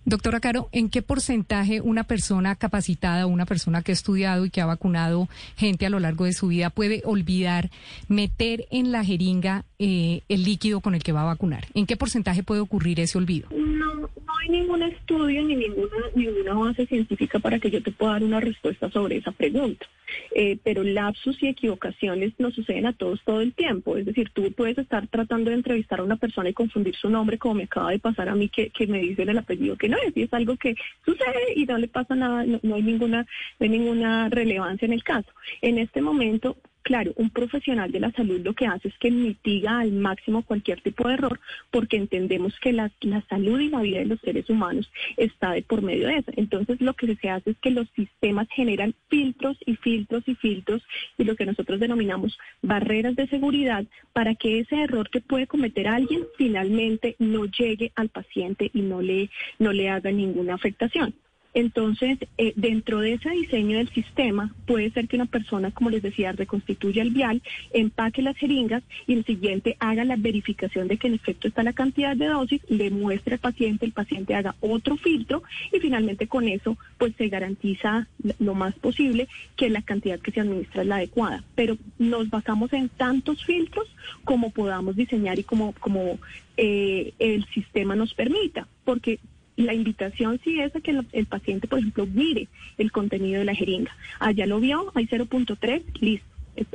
Doctora 0.04 0.40
Caro, 0.40 0.70
¿en 0.72 0.88
qué 0.88 1.02
porcentaje 1.02 1.82
una 1.82 2.04
persona 2.04 2.54
capacitada, 2.54 3.26
una 3.26 3.44
persona 3.44 3.82
que 3.82 3.92
ha 3.92 3.94
estudiado 3.94 4.46
y 4.46 4.50
que 4.50 4.62
ha 4.62 4.66
vacunado 4.66 5.28
gente 5.56 5.84
a 5.84 5.90
lo 5.90 6.00
largo 6.00 6.24
de 6.24 6.32
su 6.32 6.48
vida 6.48 6.70
puede 6.70 7.02
olvidar 7.04 7.70
meter 8.08 8.66
en 8.70 8.90
la 8.90 9.04
jeringa 9.04 9.66
eh, 9.78 10.22
el 10.28 10.44
líquido 10.44 10.80
con 10.80 10.94
el 10.94 11.02
que 11.02 11.12
va 11.12 11.22
a 11.22 11.26
vacunar? 11.26 11.66
¿En 11.74 11.86
qué 11.86 11.96
porcentaje 11.96 12.42
puede 12.42 12.60
ocurrir 12.60 13.00
ese 13.00 13.18
olvido? 13.18 13.48
No, 13.50 13.94
no 13.94 14.38
hay 14.42 14.48
ningún 14.48 14.82
estudio 14.82 15.42
ni 15.42 15.56
ninguna, 15.56 15.96
ninguna 16.14 16.54
base 16.54 16.86
científica 16.86 17.38
para 17.38 17.58
que 17.58 17.70
yo 17.70 17.82
te 17.82 17.92
pueda 17.92 18.12
dar 18.12 18.24
una 18.24 18.40
respuesta 18.40 18.90
sobre 18.90 19.16
esa 19.16 19.32
pregunta. 19.32 19.86
Eh, 20.34 20.58
pero 20.62 20.82
lapsus 20.82 21.42
y 21.42 21.48
equivocaciones 21.48 22.32
nos 22.38 22.54
suceden 22.54 22.86
a 22.86 22.92
todos 22.92 23.22
todo 23.24 23.40
el 23.40 23.52
tiempo. 23.54 23.96
Es 23.96 24.06
decir, 24.06 24.30
tú 24.32 24.50
puedes 24.52 24.78
estar 24.78 25.06
tratando 25.08 25.50
de 25.50 25.56
entrevistar 25.56 26.00
a 26.00 26.04
una 26.04 26.16
persona 26.16 26.48
y 26.48 26.54
confundir 26.54 26.96
su 26.96 27.10
nombre, 27.10 27.38
como 27.38 27.54
me 27.54 27.64
acaba 27.64 27.90
de 27.90 27.98
pasar 27.98 28.28
a 28.28 28.34
mí, 28.34 28.48
que, 28.48 28.70
que 28.70 28.86
me 28.86 29.00
dicen 29.00 29.28
el 29.28 29.38
apellido 29.38 29.76
que 29.76 29.88
no 29.88 29.96
es, 29.98 30.16
y 30.16 30.22
es 30.22 30.32
algo 30.32 30.56
que 30.56 30.76
sucede 31.04 31.54
y 31.54 31.66
no 31.66 31.78
le 31.78 31.88
pasa 31.88 32.14
nada, 32.14 32.44
no, 32.44 32.74
hay 32.74 32.82
ninguna, 32.82 33.22
no 33.58 33.64
hay 33.64 33.68
ninguna 33.68 34.28
relevancia 34.28 34.86
en 34.86 34.92
el 34.92 35.04
caso. 35.04 35.30
En 35.60 35.78
este 35.78 36.00
momento, 36.00 36.56
Claro, 36.82 37.12
un 37.16 37.30
profesional 37.30 37.92
de 37.92 38.00
la 38.00 38.12
salud 38.12 38.40
lo 38.42 38.54
que 38.54 38.66
hace 38.66 38.88
es 38.88 38.98
que 38.98 39.10
mitiga 39.10 39.80
al 39.80 39.92
máximo 39.92 40.42
cualquier 40.42 40.80
tipo 40.80 41.06
de 41.06 41.14
error 41.14 41.38
porque 41.70 41.96
entendemos 41.96 42.58
que 42.60 42.72
la, 42.72 42.90
salud 43.28 43.60
y 43.60 43.68
la 43.68 43.82
vida 43.82 43.98
de 43.98 44.06
los 44.06 44.20
seres 44.20 44.48
humanos 44.48 44.90
está 45.16 45.52
de 45.52 45.62
por 45.62 45.82
medio 45.82 46.06
de 46.06 46.16
eso. 46.18 46.32
Entonces 46.36 46.80
lo 46.80 46.94
que 46.94 47.14
se 47.16 47.28
hace 47.28 47.50
es 47.50 47.58
que 47.58 47.70
los 47.70 47.88
sistemas 47.90 48.48
generan 48.50 48.94
filtros 49.08 49.58
y 49.66 49.76
filtros 49.76 50.22
y 50.26 50.34
filtros 50.36 50.82
y 51.18 51.24
lo 51.24 51.36
que 51.36 51.46
nosotros 51.46 51.78
denominamos 51.78 52.38
barreras 52.62 53.16
de 53.16 53.28
seguridad 53.28 53.84
para 54.14 54.34
que 54.34 54.60
ese 54.60 54.80
error 54.80 55.10
que 55.10 55.20
puede 55.20 55.46
cometer 55.46 55.88
alguien 55.88 56.24
finalmente 56.38 57.16
no 57.18 57.44
llegue 57.44 57.92
al 57.96 58.08
paciente 58.08 58.70
y 58.72 58.80
no 58.80 59.02
le, 59.02 59.30
no 59.58 59.72
le 59.72 59.90
haga 59.90 60.10
ninguna 60.10 60.54
afectación. 60.54 61.14
Entonces, 61.58 62.20
eh, 62.38 62.52
dentro 62.54 63.00
de 63.00 63.14
ese 63.14 63.30
diseño 63.30 63.78
del 63.78 63.88
sistema, 63.88 64.54
puede 64.64 64.92
ser 64.92 65.08
que 65.08 65.16
una 65.16 65.26
persona, 65.26 65.72
como 65.72 65.90
les 65.90 66.04
decía, 66.04 66.30
reconstituya 66.30 67.02
el 67.02 67.10
vial, 67.10 67.42
empaque 67.72 68.22
las 68.22 68.36
jeringas 68.36 68.84
y 69.08 69.14
el 69.14 69.24
siguiente 69.24 69.76
haga 69.80 70.04
la 70.04 70.14
verificación 70.14 70.86
de 70.86 70.98
que 70.98 71.08
en 71.08 71.14
efecto 71.14 71.48
está 71.48 71.64
la 71.64 71.72
cantidad 71.72 72.14
de 72.16 72.26
dosis, 72.26 72.60
le 72.68 72.92
muestre 72.92 73.34
al 73.34 73.40
paciente, 73.40 73.86
el 73.86 73.90
paciente 73.90 74.36
haga 74.36 74.54
otro 74.60 74.96
filtro 74.98 75.42
y 75.72 75.80
finalmente 75.80 76.28
con 76.28 76.46
eso, 76.46 76.78
pues 76.96 77.16
se 77.18 77.26
garantiza 77.26 78.06
lo 78.38 78.54
más 78.54 78.76
posible 78.76 79.26
que 79.56 79.68
la 79.68 79.82
cantidad 79.82 80.20
que 80.20 80.30
se 80.30 80.38
administra 80.38 80.82
es 80.82 80.88
la 80.88 80.98
adecuada. 80.98 81.42
Pero 81.56 81.76
nos 81.98 82.30
basamos 82.30 82.72
en 82.72 82.88
tantos 82.88 83.44
filtros 83.44 83.88
como 84.22 84.50
podamos 84.50 84.94
diseñar 84.94 85.40
y 85.40 85.42
como, 85.42 85.72
como 85.80 86.20
eh, 86.56 87.14
el 87.18 87.44
sistema 87.46 87.96
nos 87.96 88.14
permita, 88.14 88.68
porque 88.84 89.18
la 89.64 89.74
invitación 89.74 90.40
sí 90.44 90.60
es 90.60 90.74
a 90.74 90.80
que 90.80 90.96
el, 91.12 91.26
paciente, 91.26 91.66
por 91.66 91.80
ejemplo, 91.80 92.06
mire 92.06 92.48
el 92.78 92.92
contenido 92.92 93.40
de 93.40 93.44
la 93.44 93.54
jeringa. 93.54 93.94
Allá 94.20 94.46
lo 94.46 94.60
vio, 94.60 94.92
hay 94.94 95.06
0.3, 95.06 95.82
listo 96.00 96.26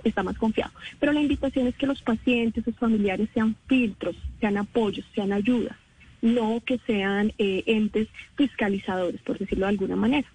está 0.03 0.23
más 0.23 0.37
confiado. 0.37 0.71
Pero 0.99 1.11
la 1.11 1.21
invitación 1.21 1.67
es 1.67 1.75
que 1.75 1.85
los 1.85 2.01
pacientes, 2.01 2.63
sus 2.63 2.75
familiares 2.75 3.29
sean 3.33 3.55
filtros, 3.67 4.15
sean 4.39 4.57
apoyos, 4.57 5.05
sean 5.13 5.33
ayudas, 5.33 5.75
no 6.21 6.61
que 6.65 6.79
sean 6.87 7.33
eh, 7.37 7.63
entes 7.65 8.07
fiscalizadores, 8.37 9.21
por 9.21 9.37
decirlo 9.37 9.65
de 9.65 9.71
alguna 9.71 9.97
manera. 9.97 10.27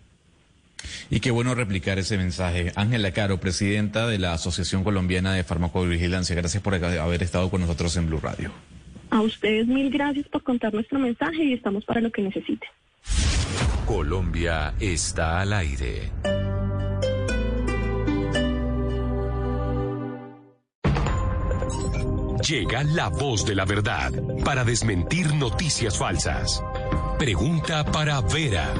Y 1.11 1.21
qué 1.21 1.31
bueno 1.31 1.55
replicar 1.55 1.99
ese 1.99 2.17
mensaje. 2.19 2.73
Ángela 2.77 3.13
Caro, 3.13 3.41
presidenta 3.41 4.07
de 4.07 4.19
la 4.19 4.35
Asociación 4.35 4.85
Colombiana 4.85 5.33
de 5.33 5.45
Farmacovigilancia, 5.45 6.37
gracias 6.37 6.63
por 6.63 6.75
haber 6.75 7.23
estado 7.23 7.51
con 7.51 7.63
nosotros 7.63 7.97
en 7.97 8.07
Blue 8.07 8.21
Radio. 8.21 8.53
A 9.11 9.21
ustedes 9.23 9.67
mil 9.67 9.91
gracias 9.91 10.29
por 10.29 10.43
contar 10.43 10.73
nuestro 10.75 10.99
mensaje 10.99 11.45
y 11.45 11.55
estamos 11.55 11.85
para 11.85 12.01
lo 12.01 12.11
que 12.11 12.23
necesiten. 12.23 12.69
Colombia 13.87 14.75
está 14.81 15.41
al 15.41 15.53
aire. 15.55 16.11
Llega 22.47 22.85
la 22.85 23.09
voz 23.09 23.45
de 23.45 23.55
la 23.55 23.65
verdad 23.65 24.13
para 24.45 24.65
desmentir 24.65 25.35
noticias 25.35 25.99
falsas. 25.99 26.63
Pregunta 27.19 27.85
para 27.85 28.21
Vera. 28.21 28.73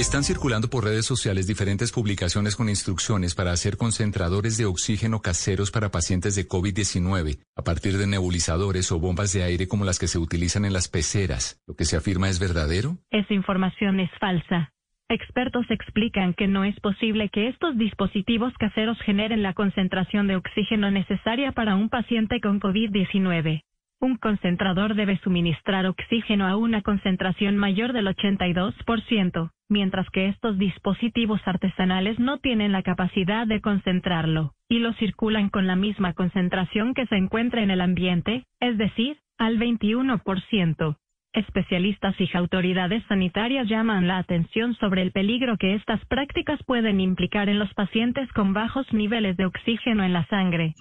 Están 0.00 0.24
circulando 0.24 0.70
por 0.70 0.84
redes 0.84 1.04
sociales 1.04 1.46
diferentes 1.46 1.92
publicaciones 1.92 2.56
con 2.56 2.70
instrucciones 2.70 3.34
para 3.34 3.52
hacer 3.52 3.76
concentradores 3.76 4.56
de 4.56 4.64
oxígeno 4.64 5.20
caseros 5.20 5.70
para 5.70 5.90
pacientes 5.90 6.34
de 6.36 6.48
COVID-19 6.48 7.40
a 7.54 7.62
partir 7.62 7.98
de 7.98 8.06
nebulizadores 8.06 8.90
o 8.92 8.98
bombas 8.98 9.34
de 9.34 9.42
aire 9.42 9.68
como 9.68 9.84
las 9.84 9.98
que 9.98 10.08
se 10.08 10.16
utilizan 10.18 10.64
en 10.64 10.72
las 10.72 10.88
peceras. 10.88 11.60
¿Lo 11.66 11.74
que 11.74 11.84
se 11.84 11.98
afirma 11.98 12.30
es 12.30 12.40
verdadero? 12.40 12.96
Esa 13.10 13.34
información 13.34 14.00
es 14.00 14.10
falsa. 14.18 14.72
Expertos 15.10 15.66
explican 15.68 16.32
que 16.32 16.48
no 16.48 16.64
es 16.64 16.80
posible 16.80 17.28
que 17.28 17.48
estos 17.48 17.76
dispositivos 17.76 18.54
caseros 18.58 18.96
generen 19.04 19.42
la 19.42 19.52
concentración 19.52 20.28
de 20.28 20.36
oxígeno 20.36 20.90
necesaria 20.90 21.52
para 21.52 21.76
un 21.76 21.90
paciente 21.90 22.40
con 22.40 22.58
COVID-19. 22.58 23.64
Un 24.00 24.16
concentrador 24.16 24.94
debe 24.94 25.18
suministrar 25.18 25.86
oxígeno 25.86 26.46
a 26.46 26.56
una 26.56 26.82
concentración 26.82 27.56
mayor 27.56 27.92
del 27.92 28.06
82%, 28.06 29.50
mientras 29.68 30.08
que 30.10 30.28
estos 30.28 30.58
dispositivos 30.58 31.40
artesanales 31.44 32.18
no 32.18 32.38
tienen 32.38 32.72
la 32.72 32.82
capacidad 32.82 33.46
de 33.46 33.60
concentrarlo, 33.60 34.54
y 34.68 34.78
lo 34.78 34.92
circulan 34.94 35.50
con 35.50 35.66
la 35.66 35.76
misma 35.76 36.14
concentración 36.14 36.94
que 36.94 37.06
se 37.06 37.16
encuentra 37.16 37.62
en 37.62 37.70
el 37.70 37.80
ambiente, 37.80 38.44
es 38.58 38.78
decir, 38.78 39.18
al 39.38 39.58
21%. 39.58 40.96
Especialistas 41.32 42.16
y 42.18 42.28
autoridades 42.36 43.04
sanitarias 43.06 43.68
llaman 43.68 44.08
la 44.08 44.18
atención 44.18 44.74
sobre 44.74 45.02
el 45.02 45.12
peligro 45.12 45.58
que 45.58 45.74
estas 45.74 46.04
prácticas 46.06 46.60
pueden 46.64 47.00
implicar 47.00 47.48
en 47.48 47.60
los 47.60 47.72
pacientes 47.74 48.32
con 48.32 48.52
bajos 48.52 48.92
niveles 48.92 49.36
de 49.36 49.46
oxígeno 49.46 50.02
en 50.02 50.12
la 50.12 50.26
sangre. 50.26 50.74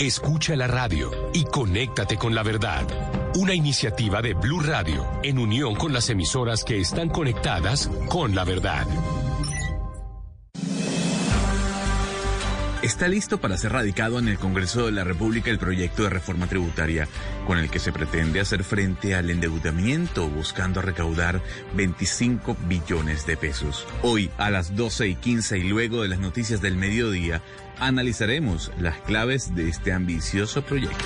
Escucha 0.00 0.56
la 0.56 0.66
radio 0.66 1.12
y 1.32 1.44
conéctate 1.44 2.16
con 2.16 2.34
la 2.34 2.42
verdad. 2.42 2.84
Una 3.36 3.54
iniciativa 3.54 4.20
de 4.22 4.34
Blue 4.34 4.58
Radio 4.58 5.06
en 5.22 5.38
unión 5.38 5.76
con 5.76 5.92
las 5.92 6.10
emisoras 6.10 6.64
que 6.64 6.80
están 6.80 7.08
conectadas 7.08 7.88
con 8.08 8.34
la 8.34 8.42
verdad. 8.42 8.88
Está 12.84 13.08
listo 13.08 13.38
para 13.38 13.56
ser 13.56 13.72
radicado 13.72 14.18
en 14.18 14.28
el 14.28 14.36
Congreso 14.36 14.84
de 14.84 14.92
la 14.92 15.04
República 15.04 15.50
el 15.50 15.58
proyecto 15.58 16.02
de 16.02 16.10
reforma 16.10 16.46
tributaria 16.48 17.08
con 17.46 17.56
el 17.56 17.70
que 17.70 17.78
se 17.78 17.92
pretende 17.92 18.40
hacer 18.40 18.62
frente 18.62 19.14
al 19.14 19.30
endeudamiento 19.30 20.28
buscando 20.28 20.82
recaudar 20.82 21.40
25 21.74 22.54
billones 22.68 23.26
de 23.26 23.38
pesos. 23.38 23.86
Hoy 24.02 24.30
a 24.36 24.50
las 24.50 24.76
12 24.76 25.08
y 25.08 25.14
15 25.14 25.58
y 25.58 25.62
luego 25.62 26.02
de 26.02 26.08
las 26.08 26.18
noticias 26.18 26.60
del 26.60 26.76
mediodía 26.76 27.40
analizaremos 27.78 28.72
las 28.78 28.98
claves 29.00 29.54
de 29.54 29.68
este 29.68 29.92
ambicioso 29.92 30.62
proyecto. 30.62 31.04